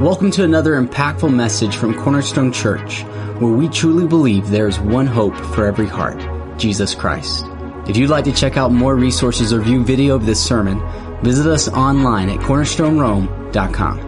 [0.00, 3.02] Welcome to another impactful message from Cornerstone Church,
[3.38, 6.18] where we truly believe there is one hope for every heart
[6.58, 7.44] Jesus Christ.
[7.86, 10.80] If you'd like to check out more resources or view video of this sermon,
[11.22, 13.98] visit us online at cornerstonerome.com.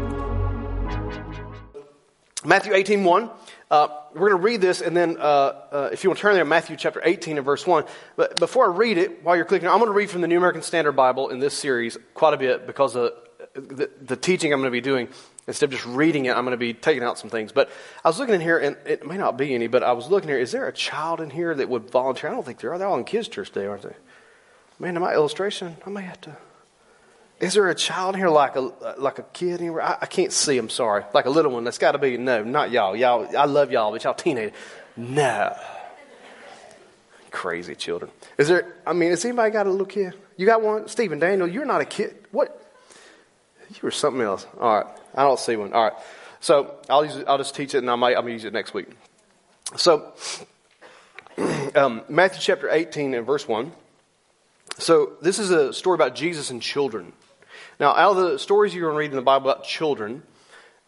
[2.43, 3.30] Matthew 18 1.
[3.70, 6.36] Uh, we're going to read this, and then uh, uh, if you want to turn
[6.36, 7.84] there, Matthew chapter 18 and verse 1.
[8.16, 10.38] But before I read it, while you're clicking, I'm going to read from the New
[10.38, 13.13] American Standard Bible in this series quite a bit because of
[13.54, 15.09] the, the teaching I'm going to be doing
[15.46, 17.51] Instead of just reading it, I'm going to be taking out some things.
[17.51, 17.69] But
[18.05, 20.29] I was looking in here, and it may not be any, but I was looking
[20.29, 20.39] here.
[20.39, 22.31] Is there a child in here that would volunteer?
[22.31, 22.79] I don't think there are.
[22.79, 23.95] They're all in kids' church today, aren't they?
[24.79, 26.37] Man, in my illustration, I may have to.
[27.41, 28.61] Is there a child here like a
[28.99, 29.82] like a kid anywhere?
[29.82, 30.59] I, I can't see.
[30.59, 31.65] I'm sorry, like a little one.
[31.65, 32.95] That's got to be no, not y'all.
[32.95, 34.56] Y'all, I love y'all, but y'all teenagers.
[34.97, 35.53] No,
[37.33, 38.12] crazy children.
[38.39, 38.77] Is there?
[38.87, 40.15] I mean, has anybody got a little kid?
[40.37, 41.48] You got one, Stephen Daniel.
[41.48, 42.15] You're not a kid.
[42.31, 42.61] What?
[43.70, 44.47] You were something else.
[44.61, 44.87] All right.
[45.15, 45.73] I don't see one.
[45.73, 45.93] All right.
[46.41, 48.53] So I'll use it, I'll just teach it and I might, I'm to use it
[48.53, 48.89] next week.
[49.77, 50.13] So,
[51.75, 53.73] um, Matthew chapter 18 and verse 1.
[54.79, 57.13] So this is a story about Jesus and children.
[57.79, 60.23] Now, out of the stories you're going to read in the Bible about children,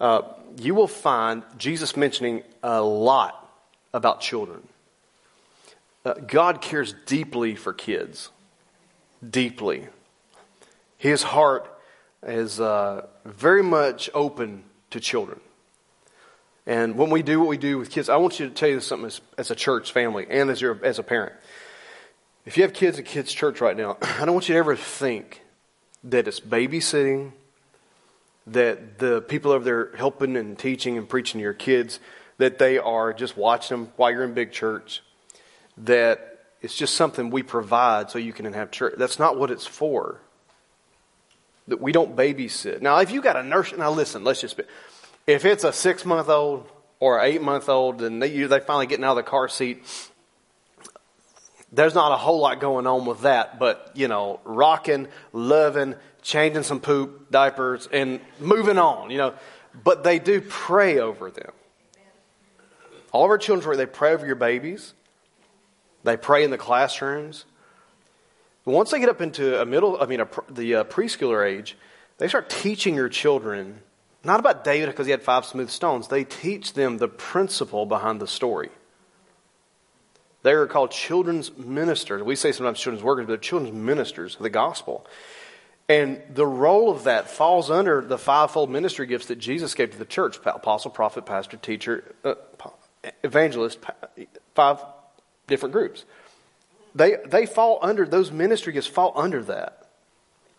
[0.00, 0.22] uh,
[0.58, 3.48] you will find Jesus mentioning a lot
[3.92, 4.66] about children.
[6.04, 8.30] Uh, God cares deeply for kids.
[9.28, 9.86] Deeply.
[10.98, 11.70] His heart
[12.26, 15.40] is uh, very much open to children.
[16.66, 18.80] And when we do what we do with kids, I want you to tell you
[18.80, 21.34] something as, as a church family and as, your, as a parent.
[22.46, 24.76] If you have kids at kids' church right now, I don't want you to ever
[24.76, 25.42] think
[26.04, 27.32] that it's babysitting,
[28.46, 32.00] that the people over there helping and teaching and preaching to your kids,
[32.38, 35.02] that they are just watching them while you're in big church,
[35.76, 38.94] that it's just something we provide so you can have church.
[38.96, 40.20] That's not what it's for
[41.68, 42.82] that we don't babysit.
[42.82, 44.64] Now, if you got a nurse, now listen, let's just be,
[45.26, 46.68] if it's a six month old
[47.00, 49.84] or an eight month old and they, they finally getting out of the car seat,
[51.72, 56.62] there's not a whole lot going on with that, but you know, rocking, loving, changing
[56.62, 59.34] some poop, diapers, and moving on, you know.
[59.82, 61.50] But they do pray over them.
[63.10, 64.94] All of our children, they pray over your babies.
[66.04, 67.44] They pray in the classrooms.
[68.64, 71.76] But once they get up into a middle, I mean, a, the uh, preschooler age,
[72.18, 73.80] they start teaching your children
[74.24, 76.08] not about David because he had five smooth stones.
[76.08, 78.70] They teach them the principle behind the story.
[80.42, 82.22] They are called children's ministers.
[82.22, 85.06] We say sometimes children's workers, but they're children's ministers of the gospel.
[85.88, 89.98] And the role of that falls under the fivefold ministry gifts that Jesus gave to
[89.98, 92.34] the church apostle, prophet, pastor, teacher, uh,
[93.22, 93.78] evangelist,
[94.54, 94.82] five
[95.46, 96.04] different groups.
[96.94, 99.84] They, they fall under, those ministry gifts fall under that.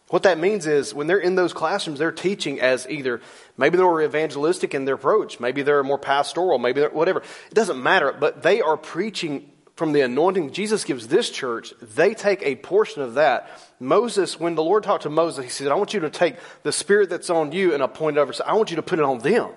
[0.09, 3.21] What that means is when they're in those classrooms, they're teaching as either
[3.57, 7.21] maybe they're more evangelistic in their approach, maybe they're more pastoral, maybe they're whatever.
[7.49, 11.73] It doesn't matter, but they are preaching from the anointing Jesus gives this church.
[11.81, 13.49] They take a portion of that.
[13.79, 16.71] Moses, when the Lord talked to Moses, he said, I want you to take the
[16.71, 18.31] spirit that's on you and appoint it over.
[18.31, 19.49] So I want you to put it on them.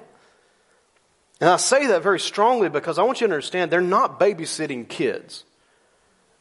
[1.41, 4.89] And I say that very strongly because I want you to understand they're not babysitting
[4.89, 5.45] kids.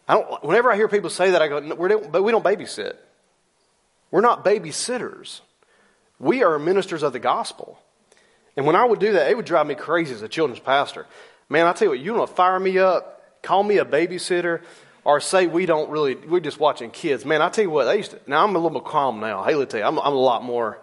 [0.07, 1.79] I don't, whenever I hear people say that, I go, but
[2.23, 2.95] we don't babysit.
[4.09, 5.41] We're not babysitters.
[6.19, 7.78] We are ministers of the gospel.
[8.56, 11.06] And when I would do that, it would drive me crazy as a children's pastor.
[11.50, 14.62] Man, I tell you what, you want to fire me up, call me a babysitter,
[15.03, 17.25] or say we don't really, we're just watching kids.
[17.25, 19.44] Man, I tell you what, they used to, now I'm a little more calm now.
[19.44, 20.79] Hey, let me tell you, I'm, I'm a lot more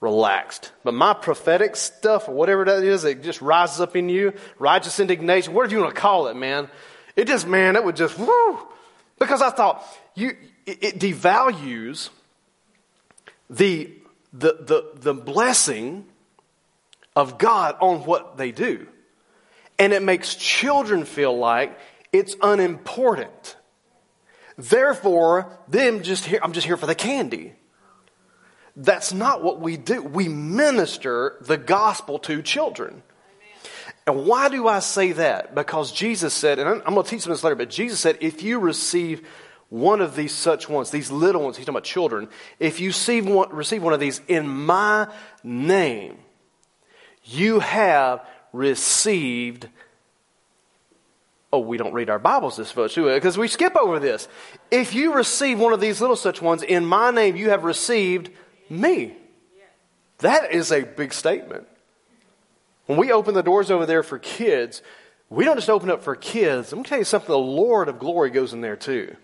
[0.00, 0.72] relaxed.
[0.84, 5.00] But my prophetic stuff, or whatever that is, it just rises up in you, righteous
[5.00, 6.68] indignation, whatever you want to call it, man
[7.16, 8.58] it just, man, it would just, whoo.
[9.18, 9.82] Because I thought,
[10.14, 12.10] you, it, it devalues
[13.48, 13.90] the,
[14.32, 16.06] the, the, the blessing
[17.14, 18.86] of God on what they do.
[19.78, 21.78] And it makes children feel like
[22.12, 23.56] it's unimportant.
[24.58, 27.54] Therefore, them just here, I'm just here for the candy.
[28.74, 30.02] That's not what we do.
[30.02, 33.02] We minister the gospel to children.
[34.06, 35.54] And why do I say that?
[35.54, 38.42] Because Jesus said, and I'm going to teach them this later, but Jesus said, if
[38.42, 39.26] you receive
[39.68, 42.28] one of these such ones, these little ones, he's talking about children,
[42.60, 45.08] if you receive one, receive one of these in my
[45.42, 46.18] name,
[47.24, 49.68] you have received.
[51.52, 52.94] Oh, we don't read our Bibles this much?
[52.94, 54.28] Because we skip over this.
[54.70, 58.30] If you receive one of these little such ones in my name, you have received
[58.70, 59.16] me.
[60.18, 61.66] That is a big statement.
[62.86, 64.82] When we open the doors over there for kids,
[65.28, 66.72] we don't just open up for kids.
[66.72, 69.16] I'm going to tell you something the Lord of glory goes in there too.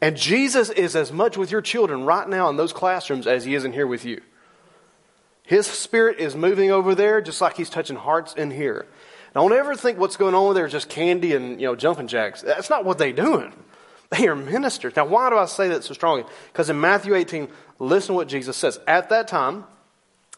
[0.00, 3.54] And Jesus is as much with your children right now in those classrooms as he
[3.54, 4.20] is in here with you.
[5.44, 8.86] His spirit is moving over there just like he's touching hearts in here.
[9.34, 12.40] Don't ever think what's going on there is just candy and you know jumping jacks.
[12.40, 13.52] That's not what they're doing.
[14.10, 14.94] They are ministers.
[14.94, 16.24] Now, why do I say that so strongly?
[16.52, 17.48] Because in Matthew 18,
[17.78, 18.78] listen to what Jesus says.
[18.86, 19.64] At that time,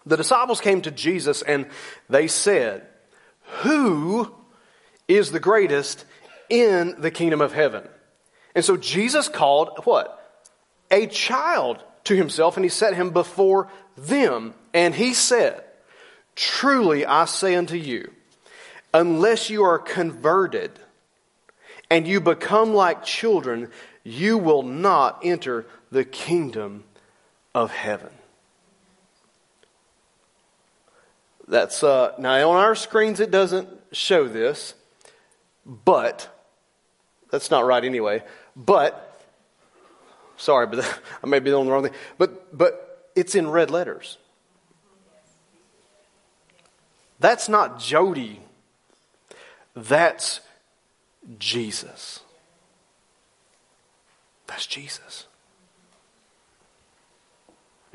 [0.07, 1.67] the disciples came to Jesus and
[2.09, 2.87] they said,
[3.63, 4.33] Who
[5.09, 6.05] is the greatest
[6.49, 7.87] in the kingdom of heaven?
[8.55, 10.23] And so Jesus called what?
[10.91, 14.55] A child to himself and he set him before them.
[14.73, 15.65] And he said,
[16.37, 18.13] Truly I say unto you,
[18.95, 20.79] unless you are converted
[21.91, 23.71] and you become like children,
[24.05, 26.85] you will not enter the kingdom
[27.55, 28.11] of heaven.
[31.49, 33.21] That's uh, now on our screens.
[33.21, 34.75] It doesn't show this,
[35.65, 36.29] but
[37.31, 38.23] that's not right anyway.
[38.57, 39.21] But
[40.37, 41.95] sorry, but I may be on the wrong thing.
[42.19, 44.19] But but it's in red letters.
[47.19, 48.41] That's not Jody
[49.77, 50.41] that's
[51.39, 52.21] Jesus.
[54.47, 55.26] That's Jesus.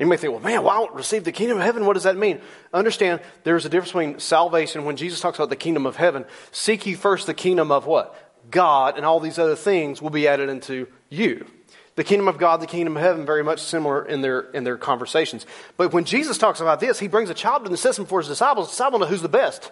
[0.02, 1.86] You may think, well, man, why won't receive the kingdom of heaven?
[1.86, 2.40] What does that mean?
[2.74, 4.84] Understand, there's a difference between salvation.
[4.84, 8.12] When Jesus talks about the kingdom of heaven, seek ye first the kingdom of what?
[8.50, 11.46] God, and all these other things will be added into you.
[11.94, 14.76] The kingdom of God, the kingdom of heaven, very much similar in their, in their
[14.76, 15.46] conversations.
[15.76, 18.26] But when Jesus talks about this, he brings a child to the system for his
[18.26, 18.66] disciples.
[18.66, 19.70] The disciples know who's the best.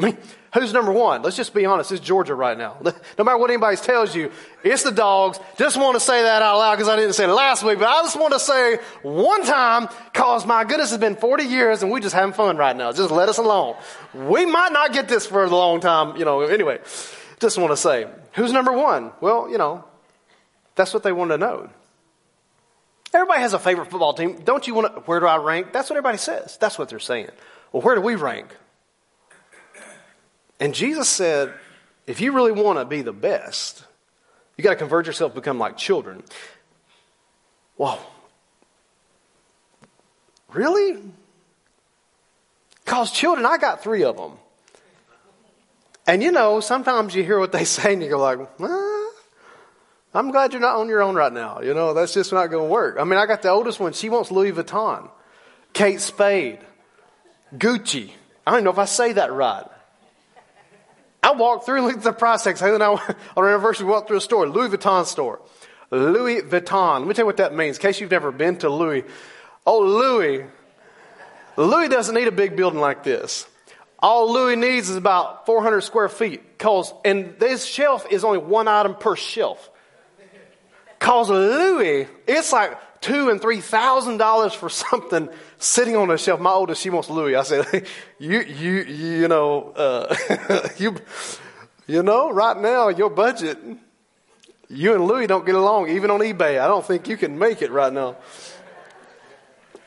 [0.00, 0.16] I mean,
[0.54, 1.22] who's number one?
[1.22, 1.92] Let's just be honest.
[1.92, 2.78] It's Georgia right now.
[3.18, 4.32] No matter what anybody tells you,
[4.64, 5.38] it's the dogs.
[5.58, 7.86] Just want to say that out loud because I didn't say it last week, but
[7.88, 11.92] I just want to say one time because my goodness, it's been 40 years and
[11.92, 12.92] we just having fun right now.
[12.92, 13.76] Just let us alone.
[14.14, 16.78] We might not get this for a long time, you know, anyway.
[17.40, 19.12] Just want to say, who's number one?
[19.20, 19.84] Well, you know,
[20.76, 21.68] that's what they want to know.
[23.12, 24.40] Everybody has a favorite football team.
[24.44, 25.72] Don't you want to, where do I rank?
[25.72, 26.56] That's what everybody says.
[26.58, 27.30] That's what they're saying.
[27.72, 28.56] Well, where do we rank?
[30.60, 31.52] And Jesus said,
[32.06, 33.82] if you really want to be the best,
[34.56, 36.22] you got to convert yourself, become like children.
[37.78, 37.98] Well,
[40.52, 40.98] really?
[42.84, 44.32] Because children, I got three of them.
[46.06, 49.12] And you know, sometimes you hear what they say and you go like, well,
[50.12, 51.60] I'm glad you're not on your own right now.
[51.60, 52.96] You know, that's just not going to work.
[52.98, 53.92] I mean, I got the oldest one.
[53.92, 55.08] She wants Louis Vuitton,
[55.72, 56.58] Kate Spade,
[57.56, 58.10] Gucci.
[58.46, 59.64] I don't know if I say that right.
[61.22, 62.60] I walked through looked at the price tags.
[62.60, 65.40] Haley and I on our anniversary walked through a store, Louis Vuitton store.
[65.90, 67.00] Louis Vuitton.
[67.00, 69.04] Let me tell you what that means, in case you've never been to Louis.
[69.66, 70.46] Oh, Louis.
[71.56, 73.46] Louis doesn't need a big building like this.
[73.98, 76.58] All Louis needs is about 400 square feet.
[76.58, 79.70] Cause, and this shelf is only one item per shelf.
[81.00, 85.28] Cause Louis, it's like two and three thousand dollars for something
[85.60, 86.40] sitting on a shelf.
[86.40, 87.36] My oldest, she wants Louis.
[87.36, 87.86] I said,
[88.18, 90.96] you, you, you know, uh, you,
[91.86, 93.58] you know, right now your budget,
[94.68, 96.60] you and Louis don't get along even on eBay.
[96.60, 98.16] I don't think you can make it right now.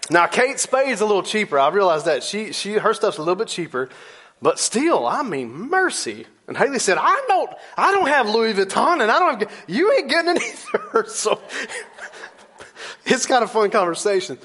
[0.09, 1.59] Now Kate Spade's a little cheaper.
[1.59, 3.89] I realize that she, she, her stuff's a little bit cheaper,
[4.41, 6.27] but still, I mean, mercy.
[6.47, 9.93] And Haley said, I don't, I don't have Louis Vuitton and I don't have, you
[9.93, 11.05] ain't getting it either.
[11.07, 11.41] So
[13.05, 14.37] it's kind of fun conversation.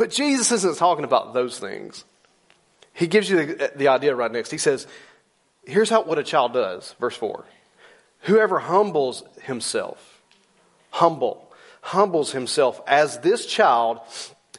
[0.00, 2.06] But Jesus isn't talking about those things.
[2.94, 4.50] He gives you the, the idea right next.
[4.50, 4.86] He says,
[5.66, 6.94] here's how, what a child does.
[6.98, 7.44] Verse 4.
[8.20, 10.22] Whoever humbles himself,
[10.88, 11.52] humble,
[11.82, 14.00] humbles himself as this child,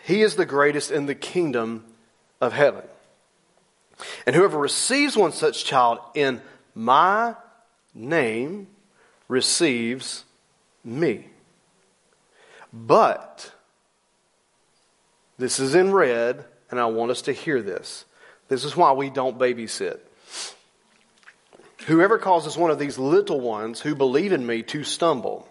[0.03, 1.85] he is the greatest in the kingdom
[2.39, 2.83] of heaven.
[4.27, 6.39] And whoever receives one such child in
[6.75, 7.35] my
[7.95, 8.67] name
[9.27, 10.23] receives
[10.83, 11.29] me.
[12.71, 13.51] But,
[15.41, 18.05] this is in red, and I want us to hear this.
[18.47, 19.99] This is why we don't babysit.
[21.87, 25.49] Whoever causes one of these little ones who believe in me to stumble,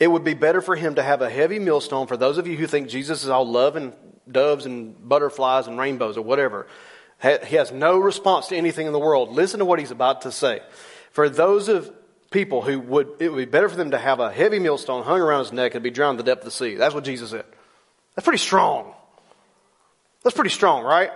[0.00, 2.06] it would be better for him to have a heavy millstone.
[2.06, 3.92] For those of you who think Jesus is all love and
[4.30, 6.66] doves and butterflies and rainbows or whatever,
[7.22, 9.30] he has no response to anything in the world.
[9.30, 10.62] Listen to what he's about to say.
[11.10, 11.92] For those of
[12.30, 15.20] people who would, it would be better for them to have a heavy millstone hung
[15.20, 16.76] around his neck and be drowned in the depth of the sea.
[16.76, 17.44] That's what Jesus said.
[18.14, 18.92] That's pretty strong.
[20.22, 21.10] That's pretty strong, right?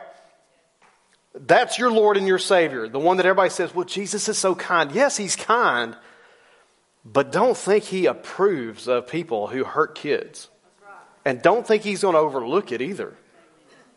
[1.35, 2.89] That's your Lord and your Savior.
[2.89, 4.93] The one that everybody says, well, Jesus is so kind.
[4.93, 5.97] Yes, he's kind,
[7.05, 10.49] but don't think he approves of people who hurt kids.
[11.25, 13.15] And don't think he's going to overlook it either.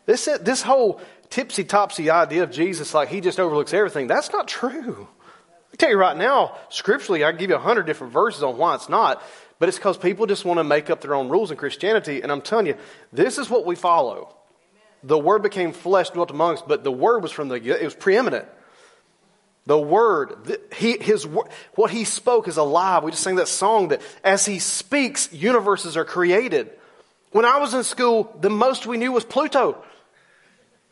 [0.06, 4.48] This, this whole tipsy topsy idea of Jesus, like he just overlooks everything, that's not
[4.48, 5.08] true.
[5.72, 8.58] I tell you right now, scripturally, I can give you a hundred different verses on
[8.58, 9.22] why it's not,
[9.62, 12.20] but it's because people just want to make up their own rules in Christianity.
[12.20, 12.74] And I'm telling you,
[13.12, 14.34] this is what we follow.
[15.04, 17.94] The Word became flesh, dwelt among us, but the Word was from the, it was
[17.94, 18.48] preeminent.
[19.66, 21.24] The Word, he, his,
[21.76, 23.04] what He spoke is alive.
[23.04, 26.68] We just sang that song that as He speaks, universes are created.
[27.30, 29.80] When I was in school, the most we knew was Pluto.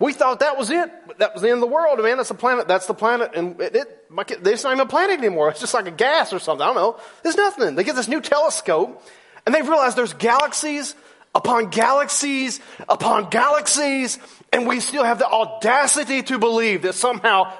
[0.00, 0.90] We thought that was it.
[1.18, 2.16] That was the end of the world, man.
[2.16, 2.66] That's the planet.
[2.66, 3.32] That's the planet.
[3.34, 5.50] And it, it, it's not even a planet anymore.
[5.50, 6.62] It's just like a gas or something.
[6.62, 6.98] I don't know.
[7.22, 7.74] There's nothing.
[7.74, 9.06] They get this new telescope
[9.44, 10.94] and they realize there's galaxies
[11.34, 14.18] upon galaxies upon galaxies.
[14.54, 17.52] And we still have the audacity to believe that somehow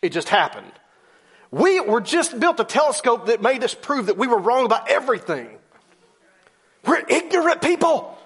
[0.00, 0.72] it just happened.
[1.50, 4.90] We were just built a telescope that made us prove that we were wrong about
[4.90, 5.50] everything.
[6.86, 8.16] We're ignorant people.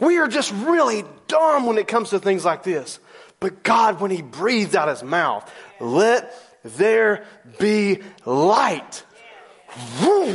[0.00, 3.00] We are just really dumb when it comes to things like this.
[3.40, 5.50] But God, when He breathed out His mouth,
[5.80, 7.24] let there
[7.58, 9.04] be light.
[10.02, 10.34] Woo!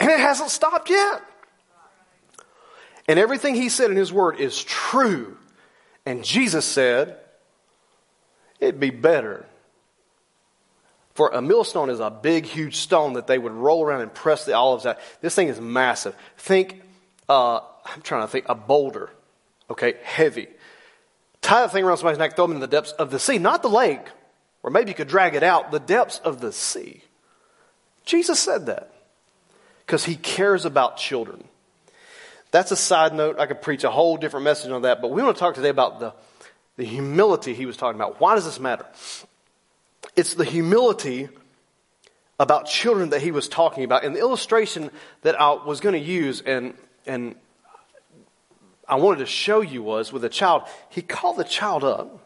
[0.00, 1.22] And it hasn't stopped yet.
[3.08, 5.36] And everything He said in His Word is true.
[6.06, 7.18] And Jesus said,
[8.60, 9.46] it'd be better.
[11.14, 14.44] For a millstone is a big, huge stone that they would roll around and press
[14.44, 14.98] the olives out.
[15.20, 16.16] This thing is massive.
[16.36, 16.82] Think,
[17.28, 19.10] uh, I'm trying to think, a boulder
[19.70, 20.48] okay, heavy.
[21.40, 23.62] Tie the thing around somebody's neck, throw them in the depths of the sea, not
[23.62, 24.06] the lake,
[24.62, 27.02] or maybe you could drag it out, the depths of the sea.
[28.04, 28.92] Jesus said that
[29.84, 31.44] because he cares about children.
[32.50, 33.38] That's a side note.
[33.38, 35.68] I could preach a whole different message on that, but we want to talk today
[35.68, 36.14] about the,
[36.76, 38.20] the humility he was talking about.
[38.20, 38.86] Why does this matter?
[40.16, 41.28] It's the humility
[42.38, 44.04] about children that he was talking about.
[44.04, 44.90] And the illustration
[45.22, 46.74] that I was going to use, and,
[47.06, 47.34] and
[48.88, 52.20] I wanted to show you was with a child, he called the child up,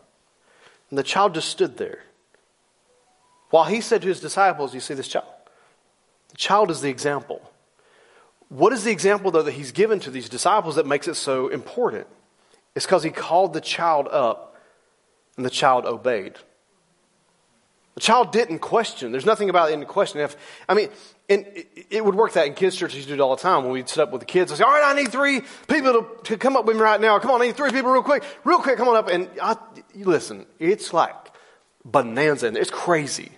[0.91, 2.01] and the child just stood there.
[3.51, 5.27] While he said to his disciples, You see this child?
[6.31, 7.43] The child is the example.
[8.49, 11.49] What is the example, though, that he's given to these disciples that makes it so
[11.49, 12.07] important?
[12.75, 14.57] It's because he called the child up,
[15.37, 16.35] and the child obeyed.
[17.99, 19.11] The child didn't question.
[19.11, 20.21] There's nothing about it in question.
[20.21, 20.37] If,
[20.69, 20.89] I mean,
[21.29, 21.45] and
[21.91, 23.65] it, would work that in kids' churches do it all the time.
[23.65, 25.93] When we'd sit up with the kids, I'd say, all right, I need three people
[25.93, 27.19] to, to come up with me right now.
[27.19, 28.23] Come on, I need three people real quick.
[28.45, 29.09] Real quick, come on up.
[29.09, 29.57] And I,
[29.97, 31.13] listen, it's like
[31.85, 33.33] bonanza and it's crazy.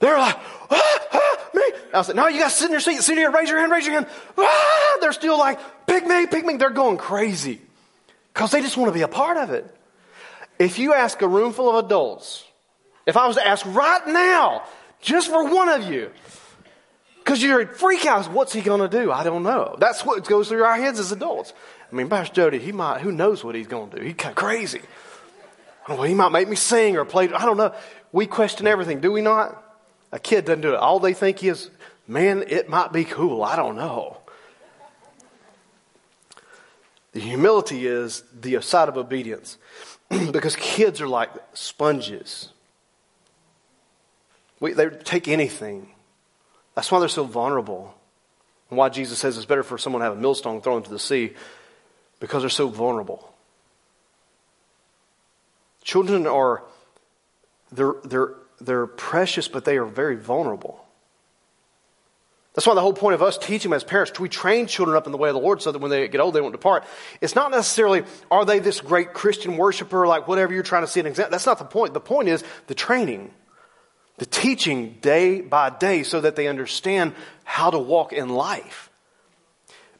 [0.00, 0.36] They're like,
[0.70, 1.62] ah, ah, me.
[1.94, 3.86] I said, no, you guys sit in your seat, sit here, raise your hand, raise
[3.86, 4.08] your hand.
[4.36, 6.58] Ah, they're still like, pick me, pick me.
[6.58, 7.62] They're going crazy
[8.34, 9.74] because they just want to be a part of it.
[10.58, 12.44] If you ask a room full of adults,
[13.06, 14.64] if I was to ask right now,
[15.00, 16.10] just for one of you,
[17.24, 19.12] because you're a freak out, what's he going to do?
[19.12, 19.76] I don't know.
[19.78, 21.52] That's what goes through our heads as adults.
[21.90, 24.02] I mean, Pastor Jody, he might, who knows what he's going to do?
[24.02, 24.80] He's kind of crazy.
[25.88, 27.32] Well, he might make me sing or play.
[27.32, 27.74] I don't know.
[28.12, 29.62] We question everything, do we not?
[30.12, 30.76] A kid doesn't do it.
[30.76, 31.70] All they think is,
[32.06, 33.42] man, it might be cool.
[33.42, 34.18] I don't know.
[37.12, 39.58] The humility is the side of obedience
[40.32, 42.51] because kids are like sponges.
[44.62, 45.88] We, they take anything.
[46.76, 47.92] That's why they're so vulnerable.
[48.70, 51.00] And why Jesus says it's better for someone to have a millstone thrown into the
[51.00, 51.32] sea
[52.20, 53.28] because they're so vulnerable.
[55.82, 56.62] Children are
[57.72, 60.84] they're, they're, they're precious, but they are very vulnerable.
[62.54, 65.06] That's why the whole point of us teaching them as parents, we train children up
[65.06, 66.84] in the way of the Lord so that when they get old, they won't depart.
[67.20, 71.00] It's not necessarily, are they this great Christian worshiper, like whatever you're trying to see
[71.00, 71.32] an example.
[71.32, 71.94] That's not the point.
[71.94, 73.32] The point is the training
[74.22, 77.12] the teaching day by day so that they understand
[77.42, 78.88] how to walk in life.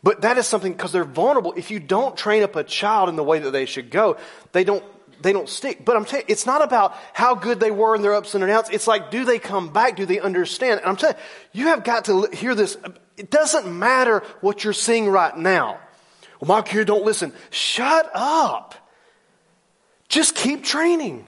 [0.04, 1.54] But that is something because they're vulnerable.
[1.56, 4.18] If you don't train up a child in the way that they should go,
[4.52, 4.84] they don't
[5.22, 5.84] they don't stick.
[5.84, 8.46] But I'm telling you, it's not about how good they were in their ups and
[8.46, 8.68] downs.
[8.70, 9.96] It's like, do they come back?
[9.96, 10.78] Do they understand?
[10.78, 11.16] And I'm telling
[11.52, 12.76] you, you have got to hear this.
[13.16, 15.80] It doesn't matter what you're seeing right now.
[16.40, 17.32] Well, my kid don't listen.
[17.50, 18.76] Shut up.
[20.08, 21.26] Just keep training.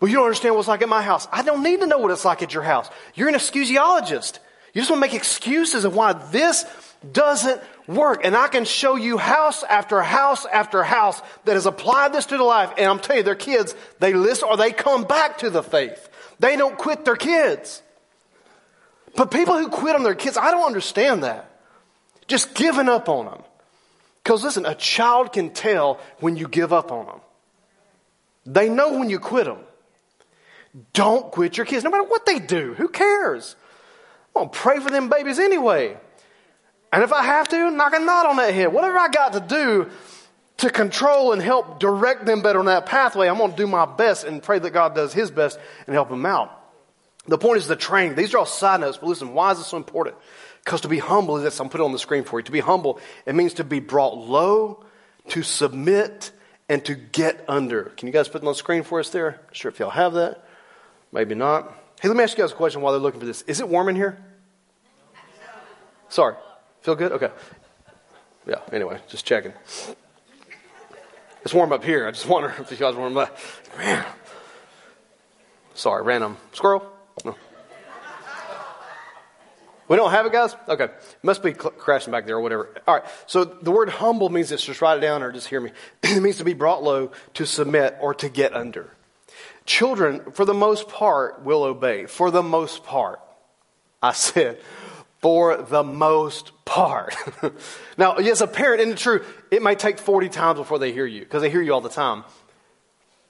[0.00, 1.26] Well, you don't understand what it's like at my house.
[1.32, 2.88] I don't need to know what it's like at your house.
[3.14, 4.38] You're an excusiologist.
[4.72, 6.64] You just want to make excuses of why this
[7.12, 8.24] doesn't work.
[8.24, 12.36] And I can show you house after house after house that has applied this to
[12.36, 12.72] their life.
[12.76, 16.08] And I'm telling you, their kids, they listen or they come back to the faith.
[16.38, 17.82] They don't quit their kids.
[19.16, 21.50] But people who quit on their kids, I don't understand that.
[22.28, 23.42] Just giving up on them.
[24.22, 27.20] Because listen, a child can tell when you give up on them.
[28.46, 29.58] They know when you quit them.
[30.92, 32.74] Don't quit your kids, no matter what they do.
[32.74, 33.56] Who cares?
[34.34, 35.96] I'm going to pray for them babies anyway.
[36.92, 38.72] And if I have to, knock a knot on that head.
[38.72, 39.90] Whatever I got to do
[40.58, 43.84] to control and help direct them better on that pathway, I'm going to do my
[43.84, 46.54] best and pray that God does His best and help them out.
[47.26, 48.16] The point is the training.
[48.16, 50.16] These are all side notes, but listen, why is this so important?
[50.64, 52.44] Because to be humble is this, I'm putting on the screen for you.
[52.44, 54.84] To be humble, it means to be brought low,
[55.28, 56.30] to submit,
[56.68, 57.84] and to get under.
[57.84, 59.40] Can you guys put it on the screen for us there?
[59.52, 60.44] Sure if y'all have that.
[61.12, 61.72] Maybe not.
[62.00, 63.42] Hey, let me ask you guys a question while they're looking for this.
[63.42, 64.22] Is it warm in here?
[66.08, 66.34] Sorry.
[66.82, 67.12] Feel good?
[67.12, 67.30] Okay.
[68.46, 69.52] Yeah, anyway, just checking.
[71.42, 72.06] It's warm up here.
[72.06, 73.36] I just wonder if you guys warm up.
[73.76, 74.04] Man.
[75.74, 76.36] Sorry, random.
[76.52, 76.84] Squirrel?
[77.24, 77.36] No.
[79.88, 80.54] We don't have it, guys?
[80.68, 80.88] Okay.
[81.22, 82.74] Must be cl- crashing back there or whatever.
[82.86, 83.04] All right.
[83.26, 84.62] So the word humble means this.
[84.62, 85.72] Just write it down or just hear me.
[86.02, 88.92] it means to be brought low, to submit, or to get under.
[89.68, 92.06] Children, for the most part, will obey.
[92.06, 93.20] For the most part.
[94.02, 94.58] I said,
[95.20, 97.14] for the most part.
[97.98, 101.04] now, as a parent, and it's true, it might take 40 times before they hear
[101.04, 102.24] you, because they hear you all the time.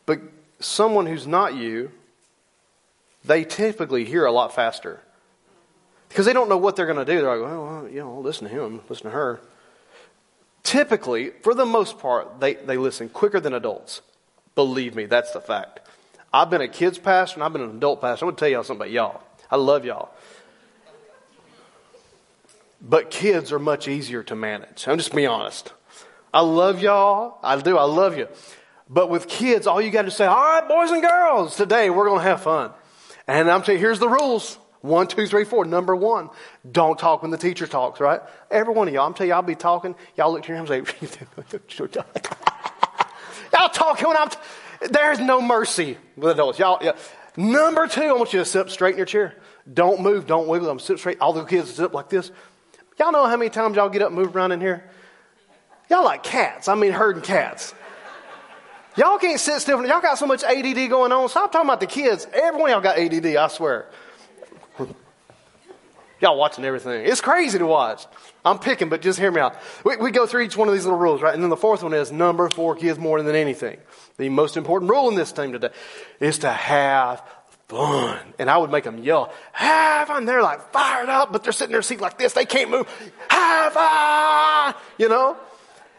[0.07, 0.21] But
[0.61, 1.91] someone who's not you,
[3.25, 5.01] they typically hear a lot faster.
[6.09, 7.21] Because they don't know what they're going to do.
[7.21, 9.41] They're like, well, well, you know, listen to him, listen to her.
[10.63, 14.03] Typically, for the most part, they, they listen quicker than adults.
[14.55, 15.81] Believe me, that's the fact.
[16.33, 18.25] I've been a kids pastor and I've been an adult pastor.
[18.25, 19.23] I'm going to tell y'all something about y'all.
[19.51, 20.11] I love y'all.
[22.81, 24.87] But kids are much easier to manage.
[24.87, 25.73] I'm just be honest.
[26.33, 27.39] I love y'all.
[27.43, 27.77] I do.
[27.77, 28.29] I love you.
[28.89, 32.07] But with kids, all you got to say, all right, boys and girls, today we're
[32.07, 32.71] going to have fun.
[33.27, 34.59] And I'm you, here's the rules.
[34.81, 35.65] One, two, three, four.
[35.65, 36.31] Number one,
[36.71, 38.21] don't talk when the teacher talks, right?
[38.51, 39.95] Every one of y'all, I'm telling you, I'll be talking.
[40.17, 42.07] Y'all look to your hands and say, don't talk."
[43.53, 44.39] y'all talking when I'm, t-
[44.91, 46.59] there's no mercy with adults.
[46.59, 46.93] Y'all, yeah.
[47.37, 49.35] Number two, I want you to sit up straight in your chair.
[49.73, 50.69] Don't move, don't wiggle.
[50.69, 51.21] I'm sit straight.
[51.21, 52.31] All the kids sit up like this.
[52.99, 54.85] Y'all know how many times y'all get up and move around in here?
[55.89, 56.69] Y'all like cats.
[56.69, 57.75] I mean, herding cats.
[58.97, 59.87] Y'all can't sit still.
[59.87, 61.29] Y'all got so much ADD going on.
[61.29, 62.27] Stop talking about the kids.
[62.33, 63.87] Everyone y'all got ADD, I swear.
[66.21, 67.07] Y'all watching everything.
[67.07, 68.07] It's crazy to watch.
[68.45, 69.55] I'm picking, but just hear me out.
[69.85, 71.33] We, we go through each one of these little rules, right?
[71.33, 73.79] And then the fourth one is number four kids more than anything.
[74.19, 75.71] The most important rule in this team today
[76.21, 77.23] is to have
[77.69, 78.19] fun.
[78.39, 80.25] And I would make them yell, have fun.
[80.25, 82.33] They're like fired up, but they're sitting in their seat like this.
[82.33, 82.87] They can't move.
[83.31, 84.75] Have fun.
[84.99, 85.37] You know?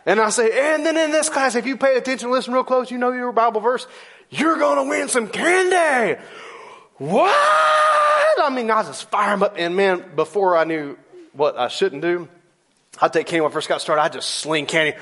[0.05, 2.91] And I say, and then in this class, if you pay attention, listen real close,
[2.91, 3.87] you know your Bible verse,
[4.29, 6.19] you're going to win some candy.
[6.97, 7.31] What?
[7.31, 9.55] I mean, I just fire them up.
[9.57, 10.97] And man, before I knew
[11.33, 12.27] what I shouldn't do,
[13.01, 14.01] I'd take candy when I first got started.
[14.01, 14.97] I just sling candy.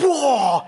[0.00, 0.62] Whoa!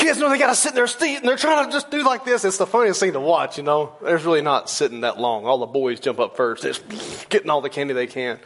[0.00, 2.02] Kids know they got to sit in their seat and they're trying to just do
[2.02, 2.42] like this.
[2.46, 3.92] It's the funniest thing to watch, you know.
[4.02, 5.44] There's really not sitting that long.
[5.44, 8.40] All the boys jump up first, just getting all the candy they can.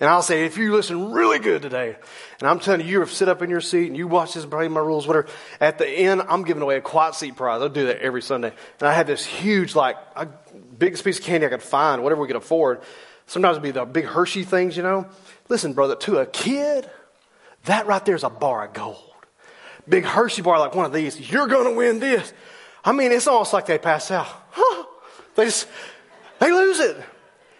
[0.00, 1.96] And I'll say, if you listen really good today,
[2.40, 4.68] and I'm telling you, you sit up in your seat and you watch this, break
[4.68, 5.28] my rules, whatever.
[5.60, 7.62] At the end, I'm giving away a quiet seat prize.
[7.62, 8.52] I'll do that every Sunday.
[8.80, 10.26] And I had this huge, like, a
[10.76, 12.82] biggest piece of candy I could find, whatever we could afford.
[13.28, 15.06] Sometimes it'd be the big Hershey things, you know.
[15.48, 16.90] Listen, brother, to a kid,
[17.66, 19.12] that right there is a bar of gold
[19.88, 21.30] big Hershey bar like one of these.
[21.30, 22.32] You're going to win this.
[22.84, 24.28] I mean, it's almost like they pass out.
[25.34, 25.68] they just,
[26.38, 26.96] they lose it.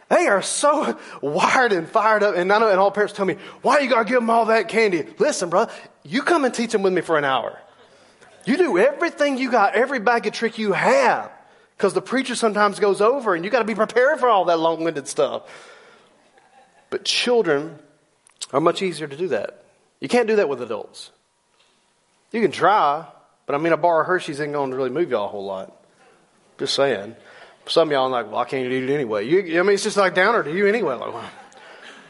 [0.09, 2.37] They are so wired and fired up.
[2.37, 4.47] And I know, and all parents tell me, why you got to give them all
[4.47, 5.05] that candy?
[5.19, 5.67] Listen, bro,
[6.05, 7.59] you come and teach them with me for an hour.
[8.45, 11.33] You do everything you got, every bag of trick you have.
[11.77, 14.59] Because the preacher sometimes goes over and you got to be prepared for all that
[14.59, 15.43] long winded stuff.
[16.89, 17.79] But children
[18.53, 19.65] are much easier to do that.
[20.01, 21.11] You can't do that with adults.
[22.37, 23.07] You can try,
[23.47, 25.47] but I mean, a bar of Hershey's ain't going to really move y'all a whole
[25.47, 25.75] lot.
[26.59, 27.17] Just saying.
[27.67, 29.27] Some of y'all are like, well, I can't eat it anyway.
[29.27, 30.97] You, I mean, it's just like downer to you anyway.
[30.97, 31.31] Like, well,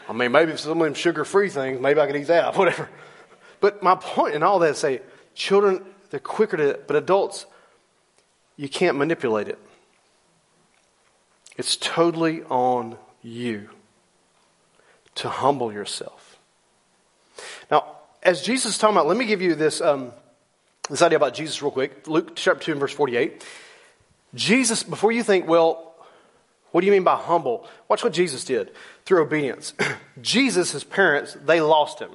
[0.08, 2.88] I mean, maybe some of them sugar-free things, maybe I could eat that, whatever.
[3.60, 5.00] But my point in all that is say,
[5.36, 7.46] children, they're quicker to, but adults,
[8.56, 9.60] you can't manipulate it.
[11.56, 13.70] It's totally on you
[15.14, 16.40] to humble yourself.
[17.70, 17.95] Now,
[18.26, 20.12] as Jesus is talking about, let me give you this, um,
[20.90, 22.08] this idea about Jesus real quick.
[22.08, 23.46] Luke chapter 2 and verse 48.
[24.34, 25.94] Jesus, before you think, well,
[26.72, 27.66] what do you mean by humble?
[27.88, 28.72] Watch what Jesus did
[29.04, 29.74] through obedience.
[30.20, 32.10] Jesus, his parents, they lost him.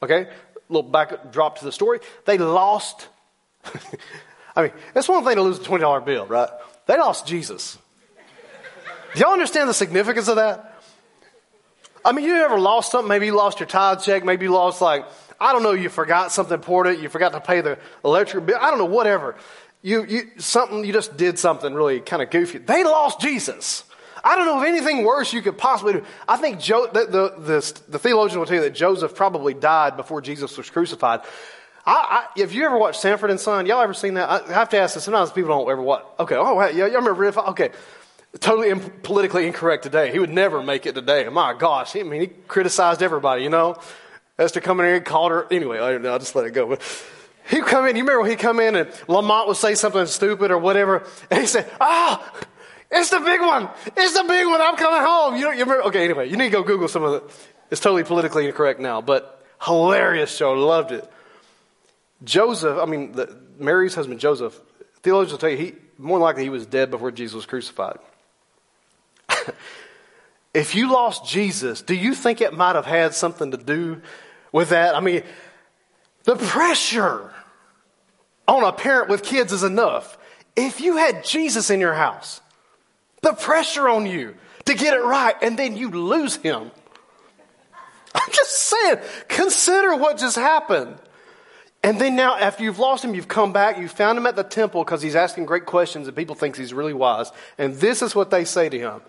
[0.00, 0.28] Okay?
[0.68, 1.98] Little back drop to the story.
[2.24, 3.08] They lost.
[4.56, 6.48] I mean, that's one thing to lose a $20 bill, right?
[6.86, 7.76] They lost Jesus.
[9.14, 10.69] Do y'all understand the significance of that?
[12.04, 13.08] I mean, you ever lost something?
[13.08, 14.24] Maybe you lost your tithe check.
[14.24, 15.04] Maybe you lost, like,
[15.40, 17.00] I don't know, you forgot something important.
[17.00, 18.58] You forgot to pay the electric bill.
[18.60, 19.36] I don't know, whatever.
[19.82, 22.58] You, you, something, you just did something really kind of goofy.
[22.58, 23.84] They lost Jesus.
[24.22, 26.04] I don't know of anything worse you could possibly do.
[26.28, 30.20] I think the, the, the, the theologian will tell you that Joseph probably died before
[30.20, 31.20] Jesus was crucified.
[31.86, 34.28] I, I, if you ever watched Sanford and Son, y'all ever seen that?
[34.28, 35.04] I have to ask this.
[35.04, 36.04] Sometimes people don't ever watch.
[36.18, 37.38] Okay, oh, yeah, y'all remember Riff?
[37.38, 37.70] Okay,
[38.38, 40.12] totally politically incorrect today.
[40.12, 41.28] He would never make it today.
[41.28, 43.76] My gosh, he, I mean, he criticized everybody, you know.
[44.38, 45.46] Esther coming he called her.
[45.50, 46.66] Anyway, I, will just let it go.
[46.66, 46.82] But
[47.50, 50.52] He'd come in, you remember when he'd come in and Lamont would say something stupid
[50.52, 52.40] or whatever, and he said, Ah, oh,
[52.92, 53.68] it's the big one.
[53.96, 54.60] It's the big one.
[54.60, 55.34] I'm coming home.
[55.36, 55.82] You you remember?
[55.84, 57.22] Okay, anyway, you need to go Google some of it.
[57.70, 60.52] It's totally politically incorrect now, but hilarious show.
[60.52, 61.10] Loved it.
[62.22, 64.58] Joseph, I mean, the, Mary's husband Joseph,
[65.02, 67.98] theologians will tell you, he, more likely he was dead before Jesus was crucified.
[70.54, 74.02] if you lost Jesus, do you think it might have had something to do
[74.52, 74.94] with that?
[74.94, 75.22] I mean,
[76.24, 77.32] the pressure
[78.46, 80.18] on a parent with kids is enough.
[80.56, 82.40] If you had Jesus in your house,
[83.22, 86.70] the pressure on you to get it right, and then you lose him.
[88.14, 88.98] I'm just saying,
[89.28, 90.96] consider what just happened.
[91.82, 94.42] And then now, after you've lost him, you've come back, you found him at the
[94.44, 97.32] temple because he's asking great questions and people think he's really wise.
[97.56, 99.00] And this is what they say to him.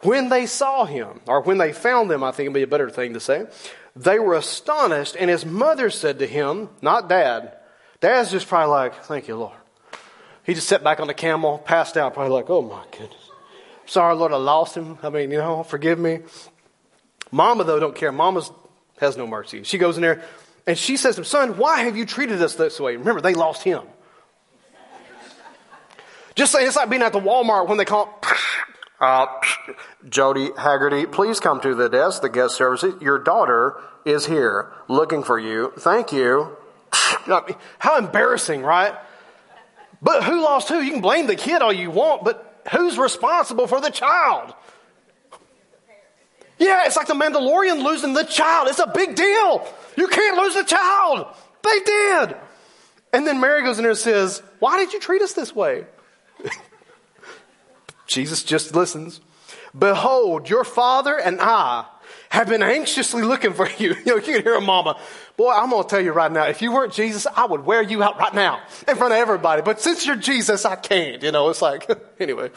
[0.00, 2.68] When they saw him, or when they found him, I think it would be a
[2.68, 3.46] better thing to say,
[3.94, 7.56] they were astonished, and his mother said to him, not dad,
[8.00, 9.56] dad's just probably like, thank you, Lord.
[10.44, 13.30] He just sat back on the camel, passed out, probably like, oh my goodness.
[13.86, 14.98] Sorry, Lord, I lost him.
[15.02, 16.20] I mean, you know, forgive me.
[17.30, 18.12] Mama, though, don't care.
[18.12, 18.42] Mama
[19.00, 19.62] has no mercy.
[19.64, 20.22] She goes in there,
[20.68, 22.94] and she says to him, son, why have you treated us this way?
[22.98, 23.84] Remember, they lost him.
[26.34, 28.20] Just say it's like being at the Walmart when they call,
[29.00, 29.26] uh,
[30.10, 33.00] Jody Hagerty, please come to the desk, the guest services.
[33.00, 35.72] Your daughter is here looking for you.
[35.78, 36.54] Thank you.
[36.92, 38.94] How embarrassing, right?
[40.02, 40.82] But who lost who?
[40.82, 44.52] You can blame the kid all you want, but who's responsible for the child?
[46.58, 48.68] Yeah, it's like the Mandalorian losing the child.
[48.68, 49.66] It's a big deal.
[49.98, 51.26] You can't lose the child.
[51.64, 52.36] They did.
[53.12, 55.86] And then Mary goes in there and says, Why did you treat us this way?
[58.06, 59.20] Jesus just listens.
[59.76, 61.84] Behold, your father and I
[62.28, 63.96] have been anxiously looking for you.
[64.04, 65.00] You know, you can hear a mama.
[65.36, 67.82] Boy, I'm going to tell you right now, if you weren't Jesus, I would wear
[67.82, 69.62] you out right now in front of everybody.
[69.62, 71.24] But since you're Jesus, I can't.
[71.24, 72.50] You know, it's like, anyway.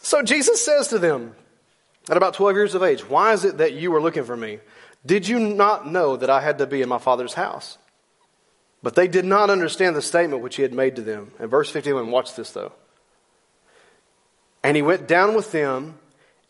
[0.00, 1.34] So Jesus says to them,
[2.08, 4.60] at about 12 years of age, why is it that you were looking for me?
[5.04, 7.78] Did you not know that I had to be in my father's house?
[8.82, 11.32] But they did not understand the statement which he had made to them.
[11.38, 12.72] In verse 51, watch this though.
[14.62, 15.98] And he went down with them,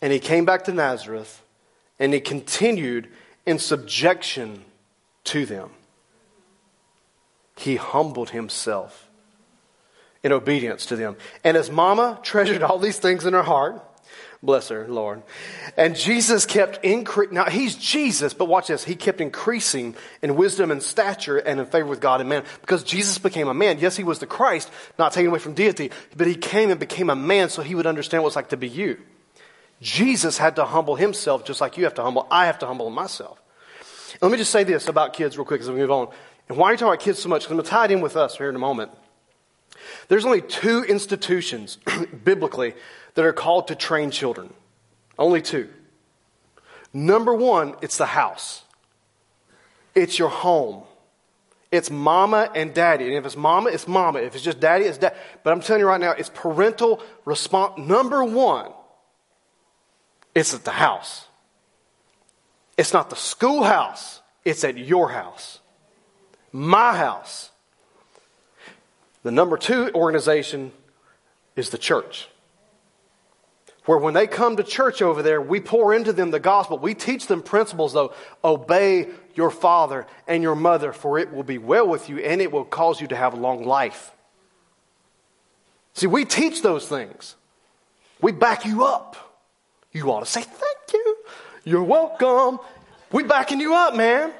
[0.02, 1.42] and he came back to Nazareth,
[1.98, 3.08] and he continued
[3.46, 4.64] in subjection
[5.24, 5.70] to them.
[7.56, 9.08] He humbled himself
[10.22, 11.16] in obedience to them.
[11.44, 13.82] And his mama treasured all these things in her heart.
[14.42, 15.22] Bless her, Lord.
[15.76, 17.34] And Jesus kept increasing.
[17.34, 18.82] Now, he's Jesus, but watch this.
[18.82, 22.82] He kept increasing in wisdom and stature and in favor with God and man because
[22.82, 23.78] Jesus became a man.
[23.80, 27.10] Yes, he was the Christ, not taken away from deity, but he came and became
[27.10, 28.98] a man so he would understand what it's like to be you.
[29.82, 32.26] Jesus had to humble himself just like you have to humble.
[32.30, 33.42] I have to humble myself.
[34.22, 36.08] let me just say this about kids real quick as we move on.
[36.48, 37.42] And why are you talking about kids so much?
[37.42, 38.90] Because I'm going to tie it in with us here in a moment.
[40.08, 41.78] There's only two institutions
[42.24, 42.74] biblically
[43.14, 44.52] that are called to train children.
[45.18, 45.68] Only two.
[46.92, 48.64] Number one, it's the house.
[49.94, 50.84] It's your home.
[51.70, 53.06] It's mama and daddy.
[53.06, 54.20] And if it's mama, it's mama.
[54.20, 55.14] If it's just daddy, it's dad.
[55.44, 57.78] But I'm telling you right now, it's parental response.
[57.78, 58.72] Number one,
[60.34, 61.26] it's at the house.
[62.76, 65.60] It's not the schoolhouse, it's at your house.
[66.50, 67.50] My house.
[69.22, 70.72] The number two organization
[71.56, 72.29] is the church
[73.86, 76.78] where when they come to church over there, we pour into them the gospel.
[76.78, 78.12] We teach them principles, though.
[78.44, 82.52] Obey your father and your mother, for it will be well with you and it
[82.52, 84.12] will cause you to have a long life.
[85.94, 87.36] See, we teach those things.
[88.20, 89.38] We back you up.
[89.92, 91.16] You ought to say, Thank you.
[91.64, 92.58] You're welcome.
[93.12, 94.32] We backing you up, man.